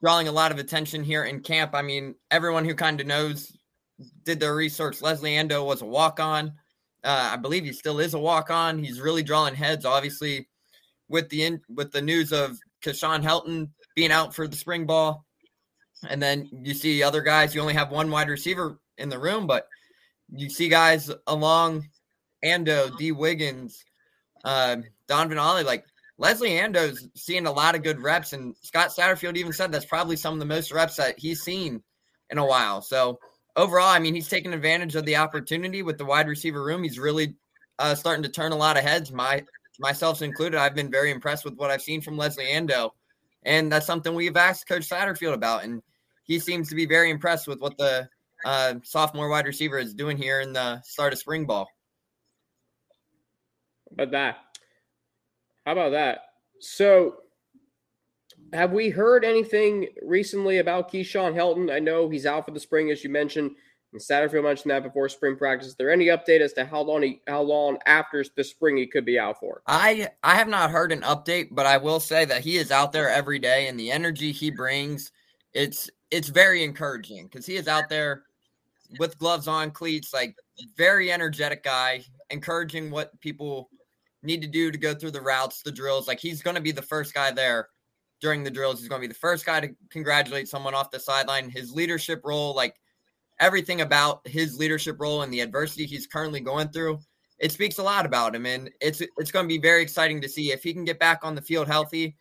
drawing 0.00 0.28
a 0.28 0.32
lot 0.32 0.52
of 0.52 0.58
attention 0.58 1.02
here 1.02 1.24
in 1.24 1.40
camp. 1.40 1.74
I 1.74 1.82
mean, 1.82 2.14
everyone 2.30 2.64
who 2.64 2.74
kind 2.74 3.00
of 3.00 3.08
knows 3.08 3.56
did 4.24 4.40
their 4.40 4.54
research. 4.54 5.02
Leslie 5.02 5.32
Ando 5.32 5.64
was 5.66 5.82
a 5.82 5.86
walk 5.86 6.20
on. 6.20 6.52
Uh, 7.04 7.30
I 7.32 7.36
believe 7.36 7.64
he 7.64 7.72
still 7.72 7.98
is 7.98 8.14
a 8.14 8.18
walk 8.18 8.50
on. 8.50 8.78
He's 8.78 9.00
really 9.00 9.22
drawing 9.22 9.54
heads, 9.54 9.84
obviously, 9.84 10.48
with 11.08 11.28
the 11.28 11.44
in, 11.44 11.60
with 11.68 11.90
the 11.92 12.02
news 12.02 12.32
of 12.32 12.58
Keyshawn 12.84 13.22
Helton 13.22 13.70
being 13.94 14.12
out 14.12 14.34
for 14.34 14.46
the 14.46 14.56
spring 14.56 14.86
ball. 14.86 15.24
And 16.08 16.22
then 16.22 16.48
you 16.52 16.74
see 16.74 17.02
other 17.02 17.22
guys, 17.22 17.54
you 17.54 17.60
only 17.60 17.74
have 17.74 17.90
one 17.90 18.10
wide 18.10 18.28
receiver 18.28 18.78
in 18.98 19.08
the 19.08 19.18
room, 19.18 19.46
but 19.46 19.66
you 20.30 20.48
see 20.48 20.68
guys 20.68 21.10
along 21.26 21.86
Ando, 22.44 22.96
D. 22.96 23.12
Wiggins, 23.12 23.84
uh, 24.44 24.76
Donovan 25.06 25.38
Ollie, 25.38 25.62
like 25.62 25.84
Leslie 26.18 26.50
Ando's 26.50 27.08
seeing 27.14 27.46
a 27.46 27.52
lot 27.52 27.74
of 27.74 27.82
good 27.82 28.00
reps. 28.00 28.32
And 28.32 28.54
Scott 28.62 28.90
Satterfield 28.90 29.36
even 29.36 29.52
said 29.52 29.70
that's 29.70 29.84
probably 29.84 30.16
some 30.16 30.34
of 30.34 30.40
the 30.40 30.46
most 30.46 30.72
reps 30.72 30.96
that 30.96 31.18
he's 31.18 31.42
seen 31.42 31.82
in 32.30 32.38
a 32.38 32.46
while. 32.46 32.80
So 32.82 33.18
overall, 33.56 33.88
I 33.88 33.98
mean, 33.98 34.14
he's 34.14 34.28
taking 34.28 34.52
advantage 34.52 34.94
of 34.94 35.04
the 35.04 35.16
opportunity 35.16 35.82
with 35.82 35.98
the 35.98 36.04
wide 36.04 36.28
receiver 36.28 36.62
room. 36.62 36.82
He's 36.82 36.98
really 36.98 37.34
uh, 37.78 37.94
starting 37.94 38.22
to 38.22 38.28
turn 38.28 38.52
a 38.52 38.56
lot 38.56 38.76
of 38.76 38.84
heads. 38.84 39.12
My 39.12 39.44
myself 39.78 40.22
included, 40.22 40.58
I've 40.58 40.74
been 40.74 40.90
very 40.90 41.10
impressed 41.10 41.44
with 41.44 41.54
what 41.56 41.70
I've 41.70 41.82
seen 41.82 42.00
from 42.00 42.16
Leslie 42.16 42.46
Ando, 42.46 42.90
and 43.44 43.70
that's 43.70 43.86
something 43.86 44.14
we've 44.14 44.36
asked 44.36 44.68
Coach 44.68 44.88
Satterfield 44.88 45.34
about, 45.34 45.64
and 45.64 45.82
he 46.24 46.38
seems 46.38 46.68
to 46.68 46.74
be 46.74 46.86
very 46.86 47.10
impressed 47.10 47.48
with 47.48 47.60
what 47.60 47.76
the 47.78 48.08
uh, 48.44 48.74
sophomore 48.82 49.28
wide 49.28 49.46
receiver 49.46 49.78
is 49.78 49.94
doing 49.94 50.16
here 50.16 50.40
in 50.40 50.52
the 50.52 50.80
start 50.82 51.12
of 51.12 51.18
spring 51.18 51.46
ball. 51.46 51.68
About 53.92 54.10
that? 54.12 54.36
How 55.66 55.72
about 55.72 55.90
that? 55.90 56.20
So, 56.60 57.16
have 58.52 58.72
we 58.72 58.90
heard 58.90 59.24
anything 59.24 59.88
recently 60.02 60.58
about 60.58 60.90
Keyshawn 60.90 61.34
Helton? 61.34 61.72
I 61.72 61.78
know 61.78 62.08
he's 62.08 62.26
out 62.26 62.44
for 62.44 62.50
the 62.50 62.60
spring, 62.60 62.90
as 62.90 63.02
you 63.02 63.10
mentioned, 63.10 63.52
and 63.92 64.00
Satterfield 64.00 64.44
mentioned 64.44 64.70
that 64.70 64.82
before 64.82 65.08
spring 65.08 65.36
practice. 65.36 65.68
Is 65.68 65.74
there 65.76 65.90
any 65.90 66.06
update 66.06 66.40
as 66.40 66.52
to 66.54 66.64
how 66.64 66.82
long 66.82 67.02
he, 67.02 67.20
how 67.26 67.42
long 67.42 67.78
after 67.86 68.24
the 68.36 68.44
spring 68.44 68.76
he 68.76 68.86
could 68.86 69.04
be 69.04 69.18
out 69.18 69.40
for? 69.40 69.62
I 69.66 70.08
I 70.22 70.34
have 70.34 70.48
not 70.48 70.70
heard 70.70 70.92
an 70.92 71.00
update, 71.02 71.48
but 71.52 71.66
I 71.66 71.78
will 71.78 72.00
say 72.00 72.24
that 72.26 72.42
he 72.42 72.56
is 72.56 72.70
out 72.70 72.92
there 72.92 73.08
every 73.08 73.38
day, 73.38 73.68
and 73.68 73.78
the 73.78 73.90
energy 73.90 74.32
he 74.32 74.50
brings, 74.50 75.12
it's 75.54 75.90
it's 76.10 76.28
very 76.28 76.62
encouraging 76.62 77.24
because 77.24 77.46
he 77.46 77.56
is 77.56 77.68
out 77.68 77.88
there 77.88 78.24
with 78.98 79.18
gloves 79.18 79.48
on, 79.48 79.70
cleats, 79.70 80.12
like 80.12 80.36
very 80.76 81.10
energetic 81.10 81.64
guy, 81.64 82.04
encouraging 82.28 82.90
what 82.90 83.18
people 83.20 83.70
need 84.22 84.42
to 84.42 84.48
do 84.48 84.70
to 84.70 84.78
go 84.78 84.94
through 84.94 85.10
the 85.10 85.20
routes, 85.20 85.62
the 85.62 85.72
drills. 85.72 86.06
Like 86.06 86.20
he's 86.20 86.42
going 86.42 86.54
to 86.54 86.60
be 86.60 86.72
the 86.72 86.82
first 86.82 87.14
guy 87.14 87.30
there 87.30 87.68
during 88.22 88.42
the 88.42 88.50
drills. 88.50 88.78
He's 88.78 88.88
going 88.88 89.02
to 89.02 89.06
be 89.06 89.12
the 89.12 89.18
first 89.18 89.44
guy 89.44 89.60
to 89.60 89.74
congratulate 89.90 90.48
someone 90.48 90.74
off 90.74 90.90
the 90.90 91.00
sideline. 91.00 91.50
His 91.50 91.72
leadership 91.72 92.22
role, 92.24 92.54
like 92.54 92.80
everything 93.40 93.82
about 93.82 94.26
his 94.26 94.56
leadership 94.56 94.96
role 94.98 95.22
and 95.22 95.32
the 95.32 95.40
adversity 95.40 95.84
he's 95.84 96.06
currently 96.06 96.40
going 96.40 96.68
through, 96.68 97.00
it 97.38 97.52
speaks 97.52 97.78
a 97.78 97.82
lot 97.82 98.06
about 98.06 98.34
him. 98.34 98.46
And 98.46 98.70
it's 98.80 99.02
it's 99.18 99.32
going 99.32 99.44
to 99.44 99.48
be 99.48 99.58
very 99.58 99.82
exciting 99.82 100.20
to 100.22 100.28
see 100.28 100.52
if 100.52 100.62
he 100.62 100.72
can 100.72 100.84
get 100.84 100.98
back 100.98 101.20
on 101.22 101.34
the 101.34 101.42
field 101.42 101.66
healthy 101.66 102.16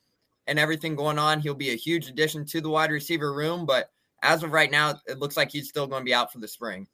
and 0.48 0.60
everything 0.60 0.96
going 0.96 1.20
on. 1.20 1.40
He'll 1.40 1.54
be 1.54 1.70
a 1.70 1.78
huge 1.78 2.10
addition 2.10 2.46
to 2.48 2.60
the 2.60 2.70
wide 2.70 2.92
receiver 2.92 3.34
room. 3.34 3.66
But 3.66 3.92
as 4.24 4.44
of 4.44 4.52
right 4.52 4.72
now, 4.72 5.00
it 5.08 5.20
looks 5.20 5.38
like 5.38 5.52
he's 5.52 5.70
still 5.70 5.88
going 5.88 6.02
to 6.02 6.06
be 6.06 6.14
out 6.14 6.34
for 6.34 6.40
the 6.40 6.48
spring. 6.48 6.88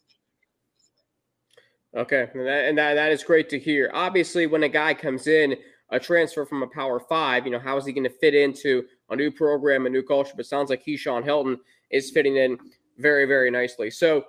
Okay, 1.95 2.29
and 2.33 2.45
that, 2.45 2.65
and 2.65 2.77
that, 2.77 2.93
that 2.95 3.11
is 3.11 3.23
great 3.23 3.49
to 3.49 3.57
hear. 3.57 3.89
Obviously, 3.93 4.45
when 4.45 4.63
a 4.63 4.69
guy 4.69 4.93
comes 4.93 5.25
in, 5.25 5.55
a 5.89 5.99
transfer 5.99 6.45
from 6.45 6.61
a 6.61 6.67
Power 6.67 6.99
Five, 6.99 7.45
you 7.45 7.51
know, 7.51 7.59
how 7.59 7.77
is 7.77 7.85
he 7.85 7.93
going 7.93 8.03
to 8.03 8.09
fit 8.09 8.35
into 8.35 8.83
a 9.09 9.15
new 9.15 9.31
program, 9.31 9.85
a 9.85 9.89
new 9.89 10.03
culture? 10.03 10.33
But 10.35 10.45
sounds 10.45 10.69
like 10.69 10.85
Keyshawn 10.85 11.25
Helton 11.25 11.57
is 11.89 12.11
fitting 12.11 12.37
in 12.37 12.57
very, 12.97 13.25
very 13.25 13.51
nicely. 13.51 13.89
So, 13.89 14.25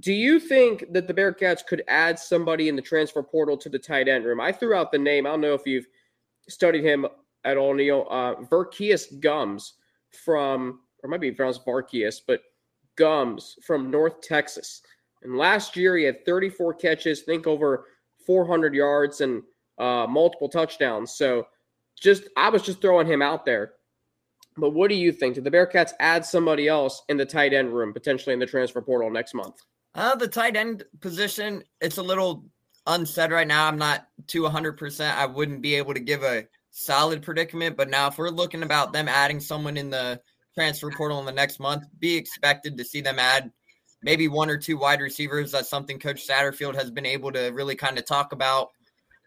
do 0.00 0.12
you 0.12 0.38
think 0.38 0.92
that 0.92 1.08
the 1.08 1.14
Bearcats 1.14 1.66
could 1.66 1.82
add 1.88 2.18
somebody 2.18 2.68
in 2.68 2.76
the 2.76 2.82
transfer 2.82 3.22
portal 3.22 3.56
to 3.56 3.68
the 3.68 3.78
tight 3.78 4.06
end 4.06 4.24
room? 4.24 4.40
I 4.40 4.52
threw 4.52 4.74
out 4.74 4.92
the 4.92 4.98
name. 4.98 5.26
I 5.26 5.30
don't 5.30 5.40
know 5.40 5.54
if 5.54 5.66
you've 5.66 5.88
studied 6.48 6.84
him 6.84 7.06
at 7.44 7.56
all, 7.56 7.74
Neil. 7.74 8.06
Uh, 8.08 8.34
Gumms 8.36 9.72
from, 10.24 10.80
or 11.02 11.10
might 11.10 11.20
be 11.20 11.32
pronounced 11.32 11.64
Var'Keyes, 11.66 12.20
but 12.26 12.42
Gumms 12.96 13.54
from 13.64 13.90
North 13.90 14.20
Texas. 14.20 14.82
And 15.22 15.36
last 15.36 15.76
year 15.76 15.96
he 15.96 16.04
had 16.04 16.24
34 16.24 16.74
catches, 16.74 17.22
think 17.22 17.46
over 17.46 17.86
400 18.24 18.74
yards 18.74 19.20
and 19.20 19.42
uh, 19.78 20.06
multiple 20.08 20.48
touchdowns. 20.48 21.12
So 21.12 21.46
just 22.00 22.24
I 22.36 22.48
was 22.48 22.62
just 22.62 22.80
throwing 22.80 23.06
him 23.06 23.22
out 23.22 23.44
there. 23.44 23.72
But 24.58 24.70
what 24.70 24.88
do 24.88 24.96
you 24.96 25.12
think? 25.12 25.36
Did 25.36 25.44
the 25.44 25.50
Bearcats 25.50 25.92
add 26.00 26.24
somebody 26.24 26.68
else 26.68 27.02
in 27.08 27.16
the 27.16 27.26
tight 27.26 27.52
end 27.52 27.72
room 27.72 27.92
potentially 27.92 28.32
in 28.32 28.38
the 28.38 28.46
transfer 28.46 28.82
portal 28.82 29.10
next 29.10 29.34
month? 29.34 29.56
Uh, 29.94 30.14
the 30.14 30.28
tight 30.28 30.56
end 30.56 30.84
position, 31.00 31.62
it's 31.80 31.98
a 31.98 32.02
little 32.02 32.44
unsaid 32.86 33.30
right 33.30 33.46
now. 33.46 33.66
I'm 33.66 33.78
not 33.78 34.06
to 34.28 34.42
100%. 34.42 35.14
I 35.14 35.26
wouldn't 35.26 35.62
be 35.62 35.74
able 35.74 35.94
to 35.94 36.00
give 36.00 36.22
a 36.22 36.46
solid 36.70 37.22
predicament. 37.22 37.76
But 37.76 37.88
now, 37.88 38.08
if 38.08 38.18
we're 38.18 38.30
looking 38.30 38.62
about 38.62 38.92
them 38.92 39.08
adding 39.08 39.40
someone 39.40 39.76
in 39.76 39.90
the 39.90 40.20
transfer 40.54 40.90
portal 40.90 41.20
in 41.20 41.26
the 41.26 41.32
next 41.32 41.60
month, 41.60 41.84
be 41.98 42.16
expected 42.16 42.76
to 42.78 42.84
see 42.84 43.00
them 43.00 43.18
add 43.18 43.50
maybe 44.02 44.28
one 44.28 44.50
or 44.50 44.56
two 44.56 44.76
wide 44.76 45.00
receivers. 45.00 45.52
That's 45.52 45.68
something 45.68 45.98
Coach 45.98 46.26
Satterfield 46.26 46.74
has 46.74 46.90
been 46.90 47.06
able 47.06 47.32
to 47.32 47.50
really 47.50 47.74
kind 47.74 47.98
of 47.98 48.04
talk 48.06 48.32
about 48.32 48.70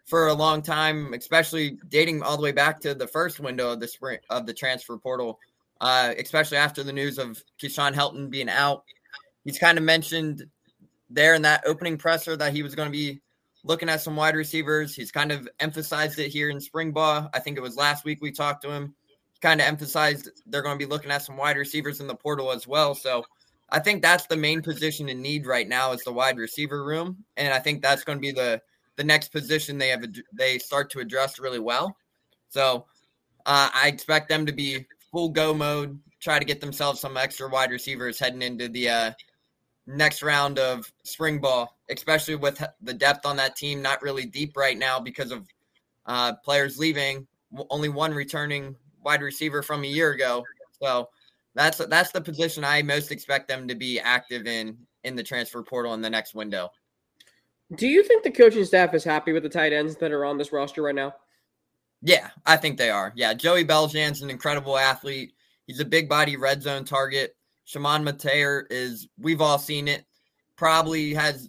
for 0.04 0.28
a 0.28 0.34
long 0.34 0.62
time, 0.62 1.14
especially 1.14 1.78
dating 1.88 2.22
all 2.22 2.36
the 2.36 2.42
way 2.42 2.52
back 2.52 2.80
to 2.80 2.94
the 2.94 3.06
first 3.06 3.40
window 3.40 3.72
of 3.72 3.80
the 3.80 3.88
spring 3.88 4.18
of 4.30 4.46
the 4.46 4.54
transfer 4.54 4.96
portal, 4.98 5.38
uh, 5.80 6.12
especially 6.18 6.58
after 6.58 6.82
the 6.82 6.92
news 6.92 7.18
of 7.18 7.42
Keyshawn 7.60 7.94
Helton 7.94 8.30
being 8.30 8.48
out. 8.48 8.84
He's 9.44 9.58
kind 9.58 9.78
of 9.78 9.84
mentioned 9.84 10.44
there 11.10 11.34
in 11.34 11.42
that 11.42 11.64
opening 11.66 11.96
presser 11.96 12.36
that 12.36 12.52
he 12.52 12.62
was 12.62 12.74
going 12.74 12.88
to 12.88 12.92
be 12.92 13.20
looking 13.64 13.88
at 13.88 14.00
some 14.00 14.16
wide 14.16 14.34
receivers. 14.34 14.94
He's 14.94 15.12
kind 15.12 15.30
of 15.30 15.48
emphasized 15.60 16.18
it 16.18 16.28
here 16.28 16.50
in 16.50 16.60
spring 16.60 16.92
ball. 16.92 17.28
I 17.32 17.38
think 17.38 17.56
it 17.56 17.62
was 17.62 17.76
last 17.76 18.04
week 18.04 18.20
we 18.20 18.32
talked 18.32 18.62
to 18.62 18.70
him. 18.70 18.94
He 19.32 19.40
kind 19.40 19.60
of 19.60 19.66
emphasized 19.66 20.30
they're 20.46 20.62
going 20.62 20.78
to 20.78 20.84
be 20.84 20.90
looking 20.90 21.10
at 21.10 21.22
some 21.22 21.36
wide 21.36 21.56
receivers 21.56 22.00
in 22.00 22.06
the 22.06 22.14
portal 22.14 22.50
as 22.50 22.66
well. 22.66 22.94
So 22.94 23.24
I 23.70 23.78
think 23.78 24.02
that's 24.02 24.26
the 24.26 24.36
main 24.36 24.62
position 24.62 25.08
in 25.08 25.22
need 25.22 25.46
right 25.46 25.68
now 25.68 25.92
is 25.92 26.02
the 26.02 26.12
wide 26.12 26.36
receiver 26.36 26.84
room, 26.84 27.24
and 27.36 27.54
I 27.54 27.58
think 27.58 27.82
that's 27.82 28.04
going 28.04 28.18
to 28.18 28.22
be 28.22 28.32
the 28.32 28.60
the 28.96 29.04
next 29.04 29.28
position 29.28 29.78
they 29.78 29.88
have 29.88 30.04
they 30.32 30.58
start 30.58 30.90
to 30.90 31.00
address 31.00 31.38
really 31.38 31.58
well. 31.58 31.96
So 32.48 32.86
uh, 33.46 33.70
I 33.74 33.88
expect 33.88 34.28
them 34.28 34.46
to 34.46 34.52
be 34.52 34.86
full 35.10 35.28
go 35.28 35.54
mode, 35.54 35.98
try 36.20 36.38
to 36.38 36.44
get 36.44 36.60
themselves 36.60 37.00
some 37.00 37.16
extra 37.16 37.48
wide 37.48 37.70
receivers 37.70 38.18
heading 38.18 38.42
into 38.42 38.68
the 38.68 38.88
uh, 38.88 39.12
next 39.86 40.22
round 40.22 40.58
of 40.58 40.90
spring 41.04 41.40
ball, 41.40 41.76
especially 41.90 42.36
with 42.36 42.62
the 42.80 42.94
depth 42.94 43.26
on 43.26 43.36
that 43.36 43.56
team 43.56 43.82
not 43.82 44.02
really 44.02 44.26
deep 44.26 44.56
right 44.56 44.78
now 44.78 45.00
because 45.00 45.30
of 45.30 45.46
uh, 46.06 46.34
players 46.44 46.78
leaving. 46.78 47.26
Only 47.70 47.88
one 47.88 48.14
returning 48.14 48.76
wide 49.04 49.20
receiver 49.20 49.62
from 49.62 49.84
a 49.84 49.86
year 49.86 50.12
ago, 50.12 50.42
so 50.80 51.10
that's 51.54 51.78
that's 51.86 52.12
the 52.12 52.20
position 52.20 52.64
I 52.64 52.80
most 52.80 53.12
expect 53.12 53.46
them 53.46 53.68
to 53.68 53.74
be 53.74 54.00
active 54.00 54.46
in 54.46 54.78
in 55.04 55.16
the 55.16 55.22
transfer 55.22 55.62
portal 55.62 55.92
in 55.92 56.00
the 56.00 56.08
next 56.08 56.34
window. 56.34 56.70
Do 57.74 57.86
you 57.86 58.02
think 58.02 58.22
the 58.22 58.30
coaching 58.30 58.64
staff 58.64 58.94
is 58.94 59.04
happy 59.04 59.32
with 59.32 59.42
the 59.42 59.48
tight 59.48 59.72
ends 59.72 59.96
that 59.96 60.12
are 60.12 60.24
on 60.24 60.36
this 60.36 60.52
roster 60.52 60.82
right 60.82 60.94
now? 60.94 61.14
Yeah, 62.02 62.30
I 62.44 62.56
think 62.56 62.76
they 62.76 62.90
are. 62.90 63.12
Yeah, 63.14 63.32
Joey 63.32 63.64
Beljan's 63.64 64.22
an 64.22 64.30
incredible 64.30 64.76
athlete. 64.76 65.32
He's 65.66 65.80
a 65.80 65.84
big 65.84 66.08
body 66.08 66.36
red 66.36 66.62
zone 66.62 66.84
target. 66.84 67.36
Chamon 67.64 68.04
Metayer 68.04 68.64
is 68.70 69.08
we've 69.18 69.40
all 69.40 69.58
seen 69.58 69.88
it. 69.88 70.04
Probably 70.56 71.14
has 71.14 71.48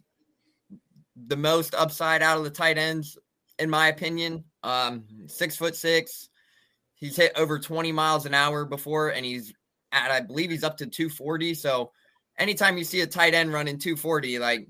the 1.28 1.36
most 1.36 1.74
upside 1.76 2.22
out 2.22 2.38
of 2.38 2.44
the 2.44 2.50
tight 2.50 2.78
ends, 2.78 3.18
in 3.60 3.70
my 3.70 3.88
opinion. 3.88 4.44
Um, 4.62 5.06
six 5.28 5.56
foot 5.56 5.76
six. 5.76 6.30
He's 6.96 7.16
hit 7.18 7.34
over 7.36 7.60
20 7.60 7.92
miles 7.92 8.26
an 8.26 8.34
hour 8.34 8.64
before, 8.64 9.10
and 9.10 9.26
he's 9.26 9.54
at 9.92 10.12
I 10.12 10.22
believe 10.22 10.52
he's 10.52 10.64
up 10.64 10.78
to 10.78 10.86
240. 10.86 11.56
So 11.56 11.92
anytime 12.38 12.78
you 12.78 12.84
see 12.84 13.02
a 13.02 13.08
tight 13.08 13.34
end 13.34 13.52
running 13.52 13.78
240, 13.78 14.40
like 14.40 14.68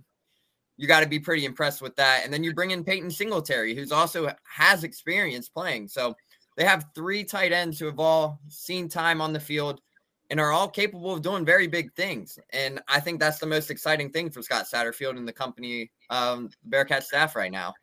you 0.77 0.87
got 0.87 1.01
to 1.01 1.07
be 1.07 1.19
pretty 1.19 1.45
impressed 1.45 1.81
with 1.81 1.95
that. 1.95 2.21
And 2.23 2.33
then 2.33 2.43
you 2.43 2.53
bring 2.53 2.71
in 2.71 2.83
Peyton 2.83 3.11
Singletary, 3.11 3.75
who's 3.75 3.91
also 3.91 4.31
has 4.43 4.83
experience 4.83 5.49
playing. 5.49 5.87
So 5.87 6.15
they 6.57 6.65
have 6.65 6.87
three 6.95 7.23
tight 7.23 7.51
ends 7.51 7.79
who 7.79 7.85
have 7.85 7.99
all 7.99 8.39
seen 8.47 8.89
time 8.89 9.21
on 9.21 9.33
the 9.33 9.39
field 9.39 9.81
and 10.29 10.39
are 10.39 10.51
all 10.51 10.67
capable 10.67 11.13
of 11.13 11.21
doing 11.21 11.45
very 11.45 11.67
big 11.67 11.93
things. 11.93 12.39
And 12.51 12.81
I 12.87 12.99
think 12.99 13.19
that's 13.19 13.39
the 13.39 13.45
most 13.45 13.69
exciting 13.69 14.09
thing 14.09 14.29
for 14.29 14.41
Scott 14.41 14.65
Satterfield 14.71 15.17
and 15.17 15.27
the 15.27 15.33
company, 15.33 15.91
um, 16.09 16.49
Bearcat 16.65 17.03
staff 17.03 17.35
right 17.35 17.51
now. 17.51 17.73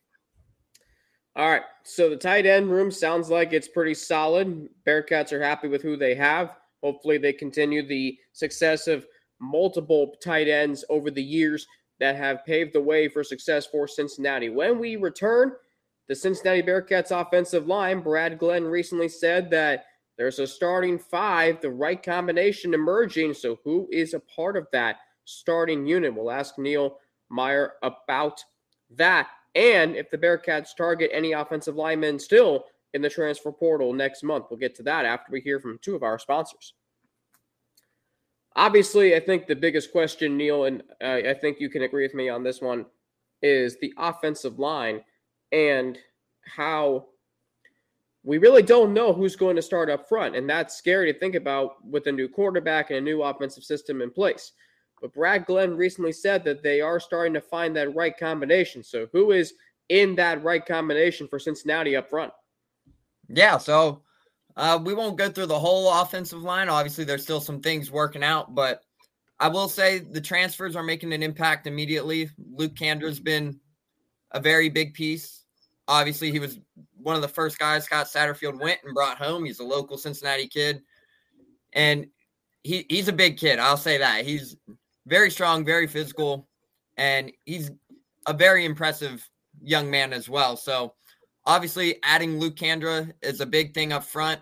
All 1.37 1.49
right. 1.49 1.63
So 1.85 2.11
the 2.11 2.17
tight 2.17 2.47
end 2.47 2.71
room 2.71 2.91
sounds 2.91 3.31
like 3.31 3.53
it's 3.53 3.69
pretty 3.69 3.95
solid. 3.95 4.69
Bearcats 4.87 5.33
are 5.33 5.43
happy 5.43 5.69
with 5.69 5.81
who 5.81 5.97
they 5.97 6.15
have. 6.17 6.57
Hopefully, 6.83 7.19
they 7.19 7.33
continue 7.33 7.87
the 7.87 8.19
success 8.33 8.89
of 8.89 9.07
multiple 9.39 10.17
tight 10.23 10.49
ends 10.49 10.85
over 10.91 11.11
the 11.11 11.23
years 11.23 11.67
that 12.01 12.17
have 12.17 12.45
paved 12.45 12.73
the 12.73 12.81
way 12.81 13.09
for 13.09 13.23
success 13.23 13.67
for 13.67 13.87
Cincinnati. 13.87 14.49
When 14.49 14.79
we 14.79 14.97
return, 14.97 15.53
the 16.09 16.15
Cincinnati 16.15 16.63
Bearcats 16.63 17.13
offensive 17.13 17.69
line, 17.69 18.01
Brad 18.01 18.39
Glenn 18.39 18.65
recently 18.65 19.09
said 19.09 19.51
that 19.51 19.85
there's 20.19 20.39
a 20.39 20.47
starting 20.47 20.99
five, 20.99 21.61
the 21.61 21.71
right 21.71 22.03
combination 22.03 22.75
emerging. 22.75 23.35
So, 23.35 23.59
who 23.65 23.89
is 23.93 24.13
a 24.13 24.21
part 24.21 24.57
of 24.57 24.67
that 24.73 24.97
starting 25.25 25.87
unit? 25.87 26.15
We'll 26.15 26.31
ask 26.31 26.59
Neil 26.59 26.99
Meyer 27.29 27.75
about 27.83 28.43
that. 28.97 29.29
And 29.55 29.95
if 29.95 30.11
the 30.11 30.19
Bearcats 30.19 30.77
target 30.77 31.11
any 31.13 31.33
offensive 31.33 31.77
linemen 31.77 32.19
still 32.19 32.65
in 32.93 33.03
the 33.03 33.11
transfer 33.11 33.53
portal 33.53 33.93
next 33.93 34.23
month. 34.23 34.47
We'll 34.51 34.59
get 34.59 34.75
to 34.77 34.83
that 34.85 35.05
after 35.05 35.31
we 35.31 35.41
hear 35.41 35.61
from 35.61 35.79
two 35.81 35.95
of 35.95 36.03
our 36.03 36.19
sponsors. 36.19 36.75
Obviously, 38.61 39.17
I 39.17 39.21
think 39.21 39.47
the 39.47 39.57
biggest 39.57 39.91
question, 39.91 40.37
Neil, 40.37 40.65
and 40.65 40.83
I 41.03 41.33
think 41.33 41.61
you 41.61 41.71
can 41.71 41.85
agree 41.85 42.03
with 42.03 42.13
me 42.13 42.29
on 42.29 42.45
this 42.45 42.61
one, 42.61 42.85
is 43.41 43.79
the 43.81 43.95
offensive 43.97 44.59
line 44.59 45.03
and 45.51 45.99
how 46.45 47.07
we 48.23 48.37
really 48.37 48.63
don't 48.63 48.93
know 48.93 49.15
who's 49.15 49.35
going 49.35 49.57
to 49.57 49.63
start 49.63 49.89
up 49.89 50.07
front. 50.07 50.37
And 50.37 50.47
that's 50.47 50.77
scary 50.77 51.11
to 51.11 51.19
think 51.19 51.37
about 51.37 51.83
with 51.87 52.07
a 52.07 52.13
new 52.13 52.29
quarterback 52.29 52.91
and 52.91 52.99
a 52.99 53.01
new 53.01 53.23
offensive 53.23 53.65
system 53.65 54.03
in 54.03 54.11
place. 54.11 54.53
But 55.01 55.15
Brad 55.15 55.47
Glenn 55.47 55.75
recently 55.75 56.13
said 56.13 56.45
that 56.45 56.63
they 56.63 56.83
are 56.83 57.01
starting 57.01 57.33
to 57.33 57.41
find 57.41 57.75
that 57.77 57.95
right 57.95 58.15
combination. 58.15 58.83
So 58.83 59.07
who 59.11 59.31
is 59.31 59.55
in 59.89 60.15
that 60.17 60.45
right 60.45 60.67
combination 60.67 61.27
for 61.29 61.39
Cincinnati 61.39 61.97
up 61.97 62.11
front? 62.11 62.35
Yeah, 63.31 63.57
so 63.57 64.03
uh, 64.57 64.79
we 64.83 64.95
won't 64.95 65.19
go 65.19 65.31
through 65.31 65.47
the 65.47 65.59
whole 65.59 65.93
offensive 66.03 66.43
line. 66.43 66.69
Obviously, 66.69 67.05
there's 67.05 67.23
still 67.23 67.41
some 67.41 67.61
things 67.61 67.91
working 67.91 68.25
out, 68.25 68.55
but 68.55 68.83
I 69.39 69.49
will 69.49 69.69
say 69.69 69.99
the 69.99 70.21
transfers 70.21 70.77
are 70.77 70.83
making 70.83 71.13
an 71.13 71.23
impact 71.23 71.67
immediately. 71.67 72.31
Luke 72.53 72.75
Kandra's 72.75 73.21
been 73.21 73.59
a 74.33 74.41
very 74.41 74.69
big 74.69 74.95
piece. 74.95 75.45
Obviously, 75.89 76.31
he 76.31 76.39
was 76.39 76.59
one 76.97 77.17
of 77.17 77.23
the 77.23 77.29
first 77.29 77.59
guys 77.59 77.85
Scott 77.85 78.07
Satterfield 78.07 78.61
went 78.61 78.81
and 78.85 78.95
brought 78.95 79.19
home. 79.19 79.45
He's 79.45 79.61
a 79.61 79.65
local 79.65 79.97
Cincinnati 79.97 80.47
kid. 80.47 80.83
And 81.73 82.07
he, 82.63 82.85
he's 82.89 83.09
a 83.09 83.13
big 83.13 83.39
kid. 83.39 83.59
I'll 83.59 83.77
say 83.77 83.99
that. 83.99 84.25
He's 84.25 84.57
very 85.07 85.31
strong, 85.31 85.65
very 85.65 85.87
physical, 85.87 86.49
and 86.97 87.33
he's 87.45 87.71
a 88.27 88.35
very 88.35 88.65
impressive 88.65 89.29
young 89.63 89.91
man 89.91 90.13
as 90.13 90.29
well. 90.29 90.57
So 90.57 90.95
obviously 91.51 91.97
adding 92.05 92.39
Luke 92.39 92.55
Kandra 92.55 93.13
is 93.23 93.41
a 93.41 93.47
big 93.47 93.75
thing 93.75 93.93
up 93.93 94.05
front. 94.05 94.41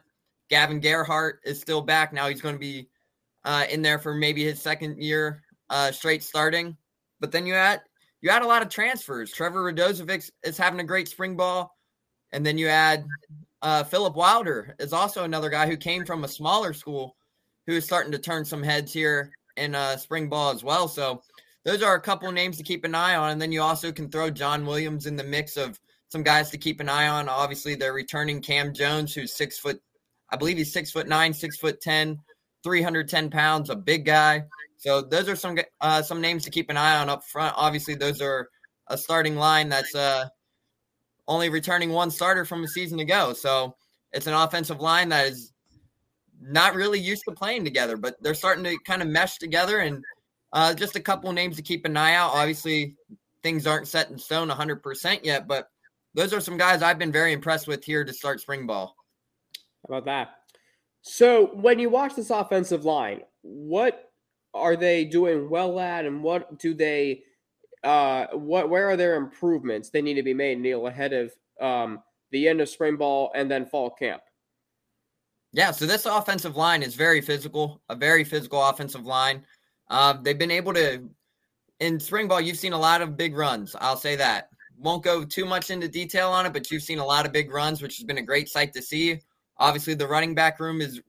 Gavin 0.50 0.78
Gerhardt 0.78 1.40
is 1.42 1.58
still 1.58 1.80
back. 1.80 2.12
Now 2.12 2.28
he's 2.28 2.42
going 2.42 2.54
to 2.54 2.58
be 2.58 2.90
uh, 3.44 3.64
in 3.70 3.80
there 3.80 3.98
for 3.98 4.14
maybe 4.14 4.44
his 4.44 4.60
second 4.60 5.02
year 5.02 5.42
uh, 5.70 5.90
straight 5.90 6.22
starting. 6.22 6.76
But 7.18 7.32
then 7.32 7.46
you 7.46 7.54
add 7.54 7.80
you 8.20 8.28
add 8.28 8.42
a 8.42 8.46
lot 8.46 8.60
of 8.60 8.68
transfers. 8.68 9.32
Trevor 9.32 9.72
Radozovic 9.72 10.30
is 10.42 10.58
having 10.58 10.80
a 10.80 10.84
great 10.84 11.08
spring 11.08 11.34
ball. 11.34 11.74
And 12.32 12.44
then 12.44 12.58
you 12.58 12.68
add 12.68 13.06
uh, 13.62 13.84
Philip 13.84 14.14
Wilder 14.14 14.76
is 14.78 14.92
also 14.92 15.24
another 15.24 15.48
guy 15.48 15.66
who 15.66 15.78
came 15.78 16.04
from 16.04 16.24
a 16.24 16.28
smaller 16.28 16.74
school 16.74 17.16
who 17.66 17.72
is 17.72 17.86
starting 17.86 18.12
to 18.12 18.18
turn 18.18 18.44
some 18.44 18.62
heads 18.62 18.92
here 18.92 19.32
in 19.56 19.74
uh, 19.74 19.96
spring 19.96 20.28
ball 20.28 20.50
as 20.50 20.62
well. 20.62 20.88
So 20.88 21.22
those 21.64 21.82
are 21.82 21.94
a 21.94 22.00
couple 22.00 22.30
names 22.32 22.58
to 22.58 22.62
keep 22.62 22.84
an 22.84 22.94
eye 22.94 23.14
on. 23.14 23.30
And 23.30 23.40
then 23.40 23.52
you 23.52 23.62
also 23.62 23.92
can 23.92 24.10
throw 24.10 24.28
John 24.28 24.66
Williams 24.66 25.06
in 25.06 25.16
the 25.16 25.24
mix 25.24 25.56
of 25.56 25.80
some 26.08 26.22
guys 26.22 26.50
to 26.50 26.58
keep 26.58 26.80
an 26.80 26.88
eye 26.88 27.08
on. 27.08 27.28
Obviously, 27.28 27.74
they're 27.74 27.92
returning 27.92 28.40
Cam 28.40 28.72
Jones, 28.72 29.14
who's 29.14 29.36
six 29.36 29.58
foot, 29.58 29.80
I 30.30 30.36
believe 30.36 30.56
he's 30.56 30.72
six 30.72 30.90
foot 30.90 31.08
nine, 31.08 31.32
six 31.32 31.56
foot 31.56 31.80
10, 31.80 32.18
310 32.62 33.30
pounds, 33.30 33.70
a 33.70 33.76
big 33.76 34.04
guy. 34.04 34.44
So 34.76 35.02
those 35.02 35.28
are 35.28 35.36
some 35.36 35.58
uh, 35.80 36.02
some 36.02 36.20
names 36.20 36.44
to 36.44 36.50
keep 36.50 36.70
an 36.70 36.76
eye 36.76 36.96
on 36.98 37.08
up 37.08 37.24
front. 37.24 37.54
Obviously, 37.56 37.94
those 37.94 38.20
are 38.22 38.48
a 38.86 38.96
starting 38.96 39.36
line 39.36 39.68
that's 39.68 39.94
uh, 39.94 40.26
only 41.26 41.48
returning 41.50 41.90
one 41.90 42.10
starter 42.10 42.44
from 42.44 42.64
a 42.64 42.68
season 42.68 43.00
ago. 43.00 43.32
So 43.32 43.76
it's 44.12 44.26
an 44.26 44.34
offensive 44.34 44.80
line 44.80 45.10
that 45.10 45.26
is 45.26 45.52
not 46.40 46.74
really 46.74 47.00
used 47.00 47.22
to 47.28 47.34
playing 47.34 47.64
together, 47.64 47.96
but 47.96 48.14
they're 48.22 48.34
starting 48.34 48.64
to 48.64 48.78
kind 48.86 49.02
of 49.02 49.08
mesh 49.08 49.38
together. 49.38 49.80
And 49.80 50.02
uh, 50.52 50.74
just 50.74 50.96
a 50.96 51.00
couple 51.00 51.30
names 51.32 51.56
to 51.56 51.62
keep 51.62 51.84
an 51.84 51.96
eye 51.96 52.14
out. 52.14 52.32
Obviously, 52.32 52.94
things 53.42 53.66
aren't 53.66 53.88
set 53.88 54.10
in 54.10 54.18
stone 54.18 54.48
100% 54.48 55.24
yet, 55.24 55.46
but 55.46 55.68
those 56.18 56.32
are 56.32 56.40
some 56.40 56.58
guys 56.58 56.82
I've 56.82 56.98
been 56.98 57.12
very 57.12 57.32
impressed 57.32 57.68
with 57.68 57.84
here 57.84 58.04
to 58.04 58.12
start 58.12 58.40
spring 58.40 58.66
ball. 58.66 58.96
How 59.88 59.94
about 59.94 60.04
that? 60.06 60.30
So, 61.00 61.46
when 61.54 61.78
you 61.78 61.88
watch 61.88 62.16
this 62.16 62.30
offensive 62.30 62.84
line, 62.84 63.20
what 63.42 64.10
are 64.52 64.74
they 64.74 65.04
doing 65.04 65.48
well 65.48 65.78
at, 65.78 66.04
and 66.04 66.22
what 66.24 66.58
do 66.58 66.74
they, 66.74 67.22
uh, 67.84 68.26
what 68.32 68.68
where 68.68 68.90
are 68.90 68.96
their 68.96 69.14
improvements 69.14 69.90
they 69.90 70.02
need 70.02 70.14
to 70.14 70.24
be 70.24 70.34
made, 70.34 70.58
Neil, 70.58 70.88
ahead 70.88 71.12
of 71.12 71.32
um, 71.60 72.02
the 72.32 72.48
end 72.48 72.60
of 72.60 72.68
spring 72.68 72.96
ball 72.96 73.30
and 73.36 73.48
then 73.48 73.64
fall 73.64 73.88
camp? 73.88 74.22
Yeah, 75.52 75.70
so 75.70 75.86
this 75.86 76.04
offensive 76.04 76.56
line 76.56 76.82
is 76.82 76.96
very 76.96 77.20
physical, 77.20 77.80
a 77.88 77.94
very 77.94 78.24
physical 78.24 78.60
offensive 78.62 79.06
line. 79.06 79.44
Uh, 79.88 80.14
they've 80.20 80.38
been 80.38 80.50
able 80.50 80.74
to, 80.74 81.08
in 81.78 82.00
spring 82.00 82.26
ball, 82.26 82.40
you've 82.40 82.58
seen 82.58 82.72
a 82.72 82.78
lot 82.78 83.02
of 83.02 83.16
big 83.16 83.36
runs. 83.36 83.76
I'll 83.80 83.96
say 83.96 84.16
that. 84.16 84.50
Won't 84.80 85.02
go 85.02 85.24
too 85.24 85.44
much 85.44 85.70
into 85.70 85.88
detail 85.88 86.30
on 86.30 86.46
it, 86.46 86.52
but 86.52 86.70
you've 86.70 86.82
seen 86.82 86.98
a 86.98 87.04
lot 87.04 87.26
of 87.26 87.32
big 87.32 87.52
runs, 87.52 87.82
which 87.82 87.96
has 87.96 88.04
been 88.04 88.18
a 88.18 88.22
great 88.22 88.48
sight 88.48 88.72
to 88.74 88.82
see. 88.82 89.20
Obviously, 89.58 89.94
the 89.94 90.06
running 90.06 90.34
back 90.34 90.60
room 90.60 90.80
is 90.80 91.00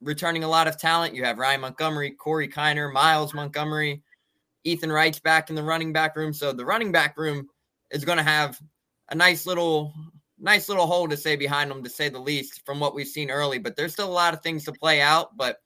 returning 0.00 0.44
a 0.44 0.48
lot 0.48 0.66
of 0.66 0.78
talent. 0.78 1.14
You 1.14 1.24
have 1.24 1.38
Ryan 1.38 1.60
Montgomery, 1.60 2.10
Corey 2.10 2.48
Kiner, 2.48 2.92
Miles 2.92 3.32
Montgomery, 3.32 4.02
Ethan 4.64 4.90
Wright's 4.90 5.20
back 5.20 5.50
in 5.50 5.56
the 5.56 5.62
running 5.62 5.92
back 5.92 6.16
room. 6.16 6.32
So 6.32 6.52
the 6.52 6.64
running 6.64 6.92
back 6.92 7.16
room 7.16 7.48
is 7.90 8.04
going 8.04 8.18
to 8.18 8.24
have 8.24 8.60
a 9.10 9.14
nice 9.14 9.46
little 9.46 9.92
nice 10.38 10.68
little 10.68 10.86
hole 10.86 11.06
to 11.08 11.16
say 11.16 11.36
behind 11.36 11.70
them, 11.70 11.84
to 11.84 11.90
say 11.90 12.08
the 12.08 12.18
least, 12.18 12.66
from 12.66 12.80
what 12.80 12.94
we've 12.94 13.06
seen 13.06 13.30
early. 13.30 13.58
But 13.58 13.76
there's 13.76 13.92
still 13.92 14.08
a 14.08 14.12
lot 14.12 14.34
of 14.34 14.42
things 14.42 14.64
to 14.64 14.72
play 14.72 15.00
out. 15.00 15.36
But 15.36 15.58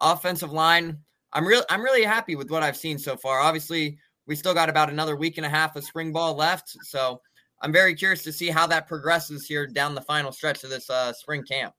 offensive 0.00 0.52
line, 0.52 0.98
I'm 1.32 1.46
real 1.46 1.62
I'm 1.68 1.82
really 1.82 2.04
happy 2.04 2.36
with 2.36 2.50
what 2.50 2.62
I've 2.62 2.76
seen 2.76 2.98
so 2.98 3.16
far. 3.16 3.40
Obviously, 3.40 3.98
we 4.26 4.36
still 4.36 4.54
got 4.54 4.68
about 4.68 4.90
another 4.90 5.16
week 5.16 5.36
and 5.36 5.46
a 5.46 5.48
half 5.48 5.76
of 5.76 5.84
spring 5.84 6.12
ball 6.12 6.34
left. 6.34 6.76
So 6.84 7.20
I'm 7.60 7.72
very 7.72 7.94
curious 7.94 8.22
to 8.24 8.32
see 8.32 8.48
how 8.48 8.66
that 8.68 8.88
progresses 8.88 9.46
here 9.46 9.66
down 9.66 9.94
the 9.94 10.00
final 10.00 10.32
stretch 10.32 10.64
of 10.64 10.70
this 10.70 10.90
uh, 10.90 11.12
spring 11.12 11.44
camp. 11.44 11.74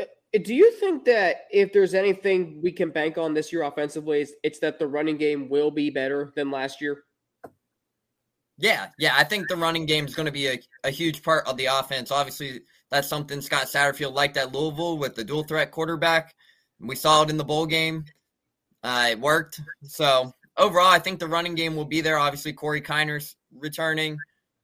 Uh, 0.00 0.04
do 0.42 0.54
you 0.54 0.72
think 0.72 1.04
that 1.04 1.46
if 1.50 1.72
there's 1.72 1.94
anything 1.94 2.60
we 2.62 2.72
can 2.72 2.90
bank 2.90 3.18
on 3.18 3.34
this 3.34 3.52
year 3.52 3.62
offensively, 3.62 4.26
it's 4.42 4.58
that 4.60 4.78
the 4.78 4.86
running 4.86 5.16
game 5.16 5.48
will 5.48 5.70
be 5.70 5.90
better 5.90 6.32
than 6.36 6.50
last 6.50 6.80
year? 6.80 7.04
Yeah, 8.58 8.88
yeah, 8.98 9.14
I 9.16 9.24
think 9.24 9.48
the 9.48 9.56
running 9.56 9.86
game 9.86 10.06
is 10.06 10.14
going 10.14 10.26
to 10.26 10.32
be 10.32 10.46
a, 10.46 10.58
a 10.84 10.90
huge 10.90 11.22
part 11.22 11.46
of 11.46 11.56
the 11.56 11.66
offense. 11.66 12.10
Obviously, 12.10 12.60
that's 12.90 13.08
something 13.08 13.40
Scott 13.40 13.64
Satterfield 13.64 14.14
liked 14.14 14.36
at 14.36 14.52
Louisville 14.52 14.98
with 14.98 15.16
the 15.16 15.24
dual 15.24 15.42
threat 15.42 15.70
quarterback. 15.70 16.34
We 16.78 16.94
saw 16.94 17.22
it 17.22 17.30
in 17.30 17.36
the 17.36 17.44
bowl 17.44 17.66
game. 17.66 18.04
Uh, 18.82 19.08
it 19.10 19.20
worked. 19.20 19.60
So 19.82 20.32
overall, 20.56 20.88
I 20.88 20.98
think 20.98 21.18
the 21.18 21.26
running 21.26 21.54
game 21.54 21.76
will 21.76 21.84
be 21.84 22.00
there. 22.00 22.18
Obviously, 22.18 22.52
Corey 22.52 22.80
Kiner's 22.80 23.36
returning, 23.54 24.18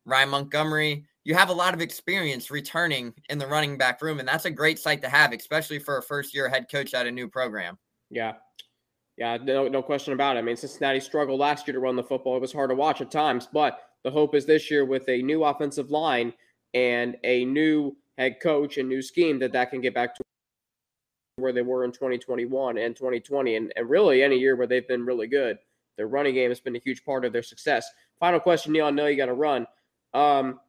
Ryan 0.04 0.28
Montgomery. 0.30 1.04
You 1.24 1.34
have 1.34 1.50
a 1.50 1.54
lot 1.54 1.74
of 1.74 1.80
experience 1.80 2.50
returning 2.50 3.12
in 3.28 3.38
the 3.38 3.46
running 3.46 3.76
back 3.76 4.00
room, 4.00 4.18
and 4.18 4.26
that's 4.26 4.46
a 4.46 4.50
great 4.50 4.78
sight 4.78 5.02
to 5.02 5.08
have, 5.08 5.32
especially 5.32 5.78
for 5.78 5.98
a 5.98 6.02
first 6.02 6.34
year 6.34 6.48
head 6.48 6.66
coach 6.70 6.94
at 6.94 7.06
a 7.06 7.10
new 7.10 7.28
program. 7.28 7.78
Yeah. 8.10 8.34
Yeah, 9.18 9.36
no, 9.42 9.66
no 9.66 9.82
question 9.82 10.12
about 10.12 10.36
it. 10.36 10.38
I 10.38 10.42
mean, 10.42 10.56
Cincinnati 10.56 11.00
struggled 11.00 11.40
last 11.40 11.66
year 11.66 11.74
to 11.74 11.80
run 11.80 11.96
the 11.96 12.04
football. 12.04 12.36
It 12.36 12.40
was 12.40 12.52
hard 12.52 12.70
to 12.70 12.76
watch 12.76 13.00
at 13.00 13.10
times, 13.10 13.48
but 13.52 13.80
the 14.04 14.10
hope 14.10 14.34
is 14.36 14.46
this 14.46 14.70
year 14.70 14.84
with 14.84 15.08
a 15.08 15.20
new 15.22 15.42
offensive 15.42 15.90
line 15.90 16.32
and 16.72 17.16
a 17.24 17.44
new 17.44 17.96
head 18.16 18.38
coach 18.40 18.78
and 18.78 18.88
new 18.88 19.02
scheme 19.02 19.40
that 19.40 19.52
that 19.52 19.70
can 19.70 19.80
get 19.80 19.92
back 19.92 20.14
to 20.14 20.22
where 21.38 21.52
they 21.52 21.62
were 21.62 21.84
in 21.84 21.92
2021 21.92 22.78
and 22.78 22.96
2020 22.96 23.56
and, 23.56 23.72
and 23.76 23.88
really 23.88 24.22
any 24.22 24.36
year 24.36 24.56
where 24.56 24.66
they've 24.66 24.88
been 24.88 25.04
really 25.04 25.26
good. 25.26 25.58
Their 25.96 26.08
running 26.08 26.34
game 26.34 26.50
has 26.50 26.60
been 26.60 26.76
a 26.76 26.80
huge 26.80 27.04
part 27.04 27.24
of 27.24 27.32
their 27.32 27.42
success. 27.42 27.88
Final 28.20 28.40
question, 28.40 28.72
Neil. 28.72 28.86
I 28.86 28.90
know 28.90 29.06
you 29.06 29.16
got 29.16 29.26
to 29.26 29.34
run. 29.34 29.66
Um, 30.14 30.60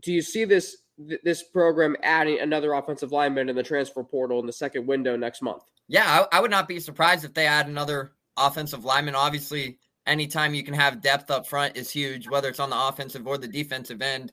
do 0.00 0.12
you 0.12 0.22
see 0.22 0.44
this 0.44 0.78
this 1.22 1.44
program 1.44 1.96
adding 2.02 2.40
another 2.40 2.72
offensive 2.72 3.12
lineman 3.12 3.48
in 3.48 3.54
the 3.54 3.62
transfer 3.62 4.02
portal 4.02 4.40
in 4.40 4.46
the 4.46 4.52
second 4.52 4.86
window 4.86 5.16
next 5.16 5.42
month? 5.42 5.62
Yeah, 5.86 6.26
I, 6.32 6.38
I 6.38 6.40
would 6.40 6.50
not 6.50 6.66
be 6.66 6.80
surprised 6.80 7.24
if 7.24 7.34
they 7.34 7.46
add 7.46 7.68
another 7.68 8.12
offensive 8.36 8.84
lineman. 8.84 9.14
Obviously, 9.14 9.78
anytime 10.06 10.54
you 10.54 10.64
can 10.64 10.74
have 10.74 11.00
depth 11.00 11.30
up 11.30 11.46
front 11.46 11.76
is 11.76 11.90
huge, 11.90 12.28
whether 12.28 12.48
it's 12.48 12.60
on 12.60 12.70
the 12.70 12.88
offensive 12.88 13.26
or 13.26 13.38
the 13.38 13.46
defensive 13.46 14.02
end. 14.02 14.32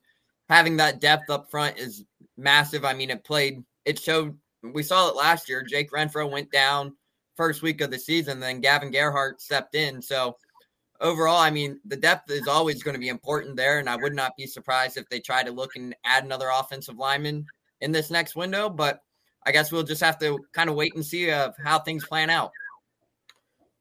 Having 0.49 0.77
that 0.77 1.01
depth 1.01 1.29
up 1.29 1.49
front 1.49 1.77
is 1.77 2.03
massive. 2.37 2.85
I 2.85 2.93
mean, 2.93 3.09
it 3.09 3.23
played, 3.23 3.63
it 3.83 3.99
showed, 3.99 4.37
we 4.73 4.83
saw 4.83 5.09
it 5.09 5.15
last 5.15 5.49
year. 5.49 5.63
Jake 5.63 5.91
Renfro 5.91 6.29
went 6.29 6.51
down 6.51 6.95
first 7.35 7.61
week 7.61 7.81
of 7.81 7.91
the 7.91 7.99
season, 7.99 8.39
then 8.39 8.61
Gavin 8.61 8.91
Gerhardt 8.91 9.41
stepped 9.41 9.75
in. 9.75 10.01
So, 10.01 10.37
overall, 11.01 11.37
I 11.37 11.49
mean, 11.49 11.79
the 11.85 11.97
depth 11.97 12.31
is 12.31 12.47
always 12.47 12.81
going 12.81 12.93
to 12.93 12.99
be 12.99 13.09
important 13.09 13.55
there. 13.55 13.79
And 13.79 13.89
I 13.89 13.95
would 13.95 14.15
not 14.15 14.35
be 14.37 14.47
surprised 14.47 14.97
if 14.97 15.07
they 15.09 15.19
try 15.19 15.43
to 15.43 15.51
look 15.51 15.75
and 15.75 15.95
add 16.05 16.23
another 16.23 16.49
offensive 16.49 16.97
lineman 16.97 17.45
in 17.81 17.91
this 17.91 18.09
next 18.09 18.35
window. 18.35 18.69
But 18.69 19.01
I 19.45 19.51
guess 19.51 19.71
we'll 19.71 19.83
just 19.83 20.01
have 20.01 20.17
to 20.19 20.39
kind 20.53 20.69
of 20.69 20.75
wait 20.75 20.95
and 20.95 21.05
see 21.05 21.31
of 21.31 21.55
how 21.63 21.79
things 21.79 22.05
plan 22.05 22.29
out. 22.29 22.51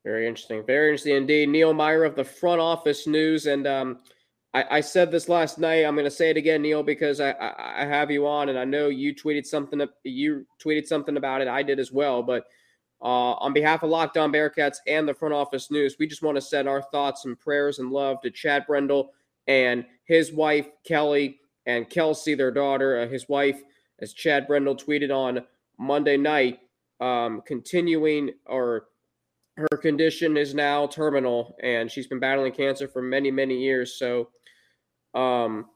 Very 0.04 0.26
interesting. 0.26 0.64
Very 0.66 0.88
interesting 0.88 1.16
indeed. 1.16 1.48
Neil 1.48 1.72
Meyer 1.72 2.04
of 2.04 2.14
the 2.14 2.24
front 2.24 2.60
office 2.60 3.06
news. 3.06 3.46
And 3.46 3.66
um, 3.66 4.00
I, 4.54 4.76
I, 4.76 4.80
said 4.80 5.10
this 5.10 5.28
last 5.28 5.58
night. 5.58 5.84
I'm 5.84 5.96
going 5.96 6.04
to 6.04 6.10
say 6.10 6.30
it 6.30 6.36
again, 6.36 6.62
Neil, 6.62 6.82
because 6.82 7.20
I, 7.20 7.32
I, 7.32 7.82
I, 7.82 7.84
have 7.84 8.10
you 8.10 8.26
on, 8.26 8.48
and 8.48 8.58
I 8.58 8.64
know 8.64 8.88
you 8.88 9.12
tweeted 9.14 9.44
something. 9.44 9.82
You 10.04 10.46
tweeted 10.64 10.86
something 10.86 11.16
about 11.16 11.42
it. 11.42 11.48
I 11.48 11.62
did 11.62 11.80
as 11.80 11.90
well. 11.90 12.22
But 12.22 12.46
uh, 13.02 13.34
on 13.34 13.52
behalf 13.52 13.82
of 13.82 13.90
Locked 13.90 14.16
On 14.16 14.32
Bearcats 14.32 14.76
and 14.86 15.06
the 15.06 15.14
front 15.14 15.34
office 15.34 15.70
news, 15.70 15.96
we 15.98 16.06
just 16.06 16.22
want 16.22 16.36
to 16.36 16.40
send 16.40 16.68
our 16.68 16.80
thoughts 16.80 17.24
and 17.24 17.38
prayers 17.38 17.80
and 17.80 17.90
love 17.90 18.20
to 18.22 18.30
Chad 18.30 18.64
Brendel 18.66 19.12
and 19.46 19.84
his 20.04 20.32
wife 20.32 20.68
Kelly 20.86 21.40
and 21.66 21.90
Kelsey, 21.90 22.34
their 22.34 22.52
daughter. 22.52 23.00
Uh, 23.00 23.08
his 23.08 23.28
wife, 23.28 23.60
as 24.00 24.12
Chad 24.12 24.46
Brendel 24.46 24.76
tweeted 24.76 25.14
on 25.14 25.44
Monday 25.78 26.16
night, 26.16 26.60
um, 27.00 27.42
continuing 27.44 28.30
or 28.46 28.86
her 29.56 29.76
condition 29.76 30.36
is 30.36 30.54
now 30.54 30.86
terminal 30.86 31.56
and 31.62 31.90
she's 31.90 32.06
been 32.06 32.18
battling 32.18 32.52
cancer 32.52 32.88
for 32.88 33.02
many, 33.02 33.30
many 33.30 33.58
years. 33.58 33.98
So, 33.98 34.28
um, 35.14 35.66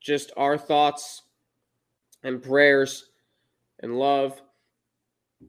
just 0.00 0.32
our 0.36 0.56
thoughts 0.56 1.22
and 2.22 2.42
prayers 2.42 3.10
and 3.82 3.98
love 3.98 4.40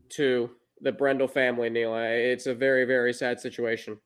to 0.10 0.50
the 0.82 0.92
Brendel 0.92 1.28
family, 1.28 1.70
Neil. 1.70 1.96
It's 1.96 2.48
a 2.48 2.56
very, 2.56 2.86
very 2.86 3.14
sad 3.14 3.40
situation. 3.40 3.98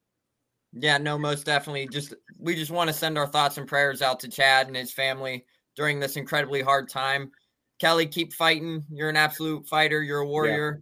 Yeah, 0.73 0.97
no, 0.97 1.17
most 1.17 1.45
definitely. 1.45 1.87
Just 1.87 2.13
we 2.37 2.53
just 2.55 2.71
want 2.71 2.89
to 2.89 2.93
send 2.93 3.17
our 3.17 3.27
thoughts 3.27 3.57
and 3.57 3.67
prayers 3.67 4.01
out 4.01 4.19
to 4.21 4.27
Chad 4.27 4.67
and 4.67 4.75
his 4.75 4.91
family 4.91 5.45
during 5.75 5.99
this 5.99 6.17
incredibly 6.17 6.61
hard 6.61 6.89
time. 6.89 7.31
Kelly, 7.79 8.07
keep 8.07 8.33
fighting. 8.33 8.83
You're 8.91 9.09
an 9.09 9.15
absolute 9.15 9.67
fighter. 9.67 10.01
You're 10.03 10.19
a 10.19 10.27
warrior. 10.27 10.81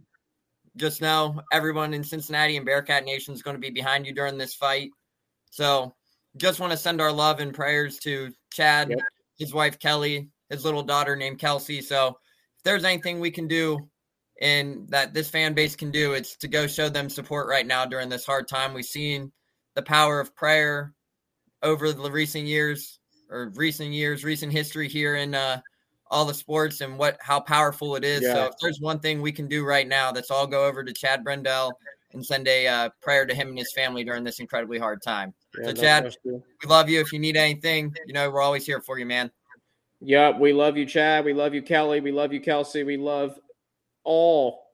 Just 0.76 1.00
know 1.00 1.40
everyone 1.52 1.94
in 1.94 2.02
Cincinnati 2.02 2.56
and 2.56 2.66
Bearcat 2.66 3.04
Nation 3.04 3.34
is 3.34 3.42
going 3.42 3.54
to 3.54 3.60
be 3.60 3.70
behind 3.70 4.06
you 4.06 4.12
during 4.12 4.36
this 4.36 4.54
fight. 4.54 4.90
So, 5.50 5.94
just 6.36 6.60
want 6.60 6.72
to 6.72 6.78
send 6.78 7.00
our 7.00 7.12
love 7.12 7.40
and 7.40 7.54
prayers 7.54 7.98
to 7.98 8.32
Chad, 8.52 8.90
yep. 8.90 8.98
his 9.38 9.52
wife 9.52 9.78
Kelly, 9.78 10.28
his 10.48 10.64
little 10.64 10.82
daughter 10.82 11.16
named 11.16 11.38
Kelsey. 11.38 11.80
So, 11.80 12.08
if 12.08 12.64
there's 12.64 12.84
anything 12.84 13.20
we 13.20 13.30
can 13.30 13.48
do 13.48 13.88
and 14.40 14.88
that 14.88 15.14
this 15.14 15.30
fan 15.30 15.54
base 15.54 15.76
can 15.76 15.90
do, 15.90 16.12
it's 16.14 16.36
to 16.38 16.48
go 16.48 16.66
show 16.66 16.88
them 16.88 17.08
support 17.08 17.48
right 17.48 17.66
now 17.66 17.84
during 17.84 18.08
this 18.08 18.26
hard 18.26 18.48
time. 18.48 18.74
We've 18.74 18.84
seen 18.84 19.32
the 19.74 19.82
power 19.82 20.20
of 20.20 20.34
prayer 20.34 20.92
over 21.62 21.92
the 21.92 22.10
recent 22.10 22.46
years 22.46 22.98
or 23.30 23.52
recent 23.54 23.92
years, 23.92 24.24
recent 24.24 24.52
history 24.52 24.88
here 24.88 25.16
in 25.16 25.34
uh, 25.34 25.60
all 26.10 26.24
the 26.24 26.34
sports 26.34 26.80
and 26.80 26.98
what 26.98 27.16
how 27.20 27.40
powerful 27.40 27.96
it 27.96 28.04
is. 28.04 28.22
Yeah. 28.22 28.34
So 28.34 28.44
if 28.46 28.54
there's 28.60 28.80
one 28.80 29.00
thing 29.00 29.20
we 29.20 29.32
can 29.32 29.48
do 29.48 29.64
right 29.64 29.86
now, 29.86 30.12
that's 30.12 30.30
all 30.30 30.46
go 30.46 30.66
over 30.66 30.84
to 30.84 30.92
Chad 30.92 31.24
Brendel 31.24 31.72
and 32.12 32.24
send 32.24 32.46
a 32.48 32.66
uh, 32.66 32.88
prayer 33.02 33.26
to 33.26 33.34
him 33.34 33.48
and 33.48 33.58
his 33.58 33.72
family 33.72 34.04
during 34.04 34.24
this 34.24 34.40
incredibly 34.40 34.78
hard 34.78 35.02
time. 35.02 35.34
Yeah, 35.60 35.66
so 35.68 35.72
Chad, 35.74 36.16
we 36.24 36.68
love 36.68 36.88
you. 36.88 37.00
If 37.00 37.12
you 37.12 37.18
need 37.18 37.36
anything, 37.36 37.94
you 38.06 38.12
know 38.12 38.30
we're 38.30 38.42
always 38.42 38.66
here 38.66 38.80
for 38.80 38.98
you, 38.98 39.06
man. 39.06 39.30
Yep, 40.00 40.38
we 40.38 40.52
love 40.52 40.76
you, 40.76 40.86
Chad. 40.86 41.24
We 41.24 41.32
love 41.32 41.54
you, 41.54 41.62
Kelly. 41.62 42.00
We 42.00 42.12
love 42.12 42.32
you, 42.32 42.40
Kelsey. 42.40 42.82
We 42.82 42.96
love 42.96 43.38
all 44.04 44.64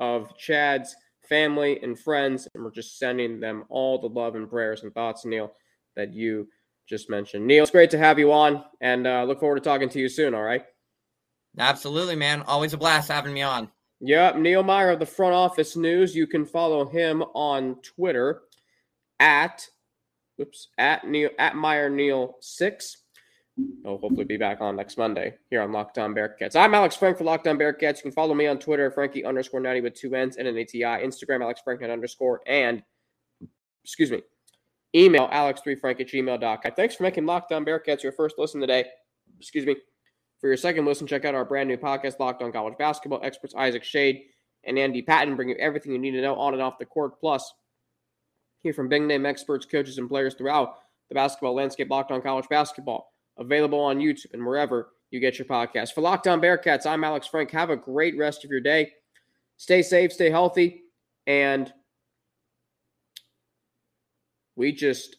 of 0.00 0.36
Chad's 0.36 0.94
family 1.28 1.80
and 1.82 1.98
friends, 1.98 2.48
and 2.54 2.64
we're 2.64 2.70
just 2.70 2.98
sending 2.98 3.40
them 3.40 3.64
all 3.68 3.98
the 3.98 4.08
love 4.08 4.34
and 4.34 4.48
prayers 4.48 4.82
and 4.82 4.92
thoughts, 4.92 5.24
Neil, 5.24 5.52
that 5.96 6.12
you 6.12 6.48
just 6.88 7.10
mentioned. 7.10 7.46
Neil, 7.46 7.62
it's 7.62 7.70
great 7.70 7.90
to 7.90 7.98
have 7.98 8.18
you 8.18 8.32
on, 8.32 8.64
and 8.80 9.06
uh, 9.06 9.24
look 9.24 9.40
forward 9.40 9.56
to 9.56 9.60
talking 9.60 9.88
to 9.90 9.98
you 9.98 10.08
soon. 10.08 10.34
All 10.34 10.42
right. 10.42 10.64
Absolutely, 11.58 12.16
man. 12.16 12.42
Always 12.42 12.72
a 12.72 12.76
blast 12.76 13.08
having 13.08 13.34
me 13.34 13.42
on. 13.42 13.70
Yep, 14.00 14.36
Neil 14.36 14.62
Meyer 14.62 14.90
of 14.90 15.00
the 15.00 15.06
Front 15.06 15.34
Office 15.34 15.76
News. 15.76 16.14
You 16.14 16.26
can 16.26 16.44
follow 16.44 16.86
him 16.86 17.22
on 17.34 17.76
Twitter 17.82 18.42
at 19.18 19.66
oops 20.40 20.68
at 20.78 21.06
Neil 21.06 21.30
at 21.38 21.56
Meyer 21.56 21.90
Neil 21.90 22.36
six. 22.40 22.98
I'll 23.84 23.98
hopefully 23.98 24.24
be 24.24 24.36
back 24.36 24.60
on 24.60 24.76
next 24.76 24.96
Monday 24.96 25.34
here 25.50 25.60
on 25.62 25.72
Locked 25.72 25.98
On 25.98 26.14
Bearcats. 26.14 26.54
I'm 26.54 26.74
Alex 26.74 26.94
Frank 26.94 27.18
for 27.18 27.24
Locked 27.24 27.48
On 27.48 27.58
Bearcats. 27.58 27.96
You 27.96 28.02
can 28.02 28.12
follow 28.12 28.34
me 28.34 28.46
on 28.46 28.58
Twitter, 28.58 28.90
Frankie 28.90 29.24
underscore 29.24 29.60
90 29.60 29.80
with 29.80 29.94
two 29.94 30.14
N's 30.14 30.36
and 30.36 30.46
an 30.46 30.56
ATI. 30.56 31.04
Instagram, 31.04 31.42
Alex 31.42 31.60
Frank 31.64 31.82
underscore, 31.82 32.40
and 32.46 32.82
excuse 33.84 34.10
me, 34.10 34.22
email 34.94 35.28
alex3frank 35.28 36.00
at 36.00 36.08
gmail.com. 36.08 36.72
Thanks 36.76 36.94
for 36.94 37.02
making 37.02 37.26
Locked 37.26 37.52
On 37.52 37.64
Bearcats 37.64 38.02
your 38.02 38.12
first 38.12 38.36
listen 38.38 38.60
today. 38.60 38.84
Excuse 39.38 39.66
me. 39.66 39.76
For 40.40 40.46
your 40.46 40.56
second 40.56 40.84
listen, 40.84 41.06
check 41.06 41.24
out 41.24 41.34
our 41.34 41.44
brand 41.44 41.68
new 41.68 41.76
podcast, 41.76 42.20
Locked 42.20 42.42
On 42.42 42.52
College 42.52 42.78
Basketball. 42.78 43.20
Experts 43.24 43.54
Isaac 43.56 43.82
Shade 43.82 44.22
and 44.64 44.78
Andy 44.78 45.02
Patton 45.02 45.34
bring 45.34 45.48
you 45.48 45.56
everything 45.56 45.92
you 45.92 45.98
need 45.98 46.12
to 46.12 46.22
know 46.22 46.36
on 46.36 46.52
and 46.52 46.62
off 46.62 46.78
the 46.78 46.86
court. 46.86 47.18
Plus, 47.20 47.52
hear 48.62 48.72
from 48.72 48.88
big 48.88 49.02
name 49.02 49.26
experts, 49.26 49.66
coaches, 49.66 49.98
and 49.98 50.08
players 50.08 50.34
throughout 50.34 50.76
the 51.08 51.14
basketball 51.14 51.54
landscape. 51.54 51.90
Locked 51.90 52.10
On 52.10 52.22
College 52.22 52.48
Basketball 52.48 53.12
available 53.38 53.80
on 53.80 53.98
YouTube 53.98 54.34
and 54.34 54.44
wherever 54.44 54.90
you 55.10 55.20
get 55.20 55.38
your 55.38 55.46
podcast. 55.46 55.92
For 55.92 56.00
Locked 56.00 56.26
On 56.26 56.40
Bearcats, 56.40 56.86
I'm 56.86 57.04
Alex 57.04 57.26
Frank. 57.26 57.50
Have 57.52 57.70
a 57.70 57.76
great 57.76 58.16
rest 58.18 58.44
of 58.44 58.50
your 58.50 58.60
day. 58.60 58.92
Stay 59.56 59.82
safe, 59.82 60.12
stay 60.12 60.30
healthy, 60.30 60.82
and 61.26 61.72
we 64.56 64.72
just 64.72 65.16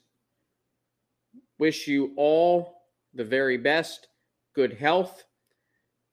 wish 1.57 1.87
you 1.87 2.13
all 2.15 2.83
the 3.13 3.23
very 3.23 3.57
best, 3.57 4.07
good 4.53 4.73
health, 4.73 5.23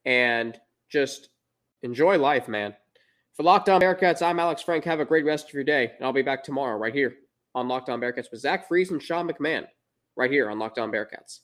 and 0.05 0.59
just 0.89 1.29
enjoy 1.83 2.19
life, 2.19 2.49
man. 2.49 2.75
For 3.37 3.42
Locked 3.42 3.68
On 3.68 3.79
Bearcats, 3.83 4.22
I'm 4.22 4.40
Alex 4.40 4.62
Frank. 4.62 4.83
Have 4.87 5.01
a 5.01 5.05
great 5.05 5.27
rest 5.27 5.49
of 5.49 5.53
your 5.53 5.62
day, 5.62 5.92
and 5.94 6.07
I'll 6.07 6.12
be 6.14 6.22
back 6.22 6.42
tomorrow 6.42 6.79
right 6.79 6.94
here 6.94 7.16
on 7.55 7.68
Locked 7.68 7.90
On 7.90 8.01
Bearcats 8.01 8.31
with 8.31 8.40
Zach 8.40 8.66
Fries 8.66 8.90
and 8.90 9.03
Sean 9.03 9.29
McMahon 9.29 9.66
right 10.16 10.31
here 10.31 10.49
on 10.49 10.59
Locked 10.59 10.79
On 10.79 10.90
Bearcats. 10.90 11.40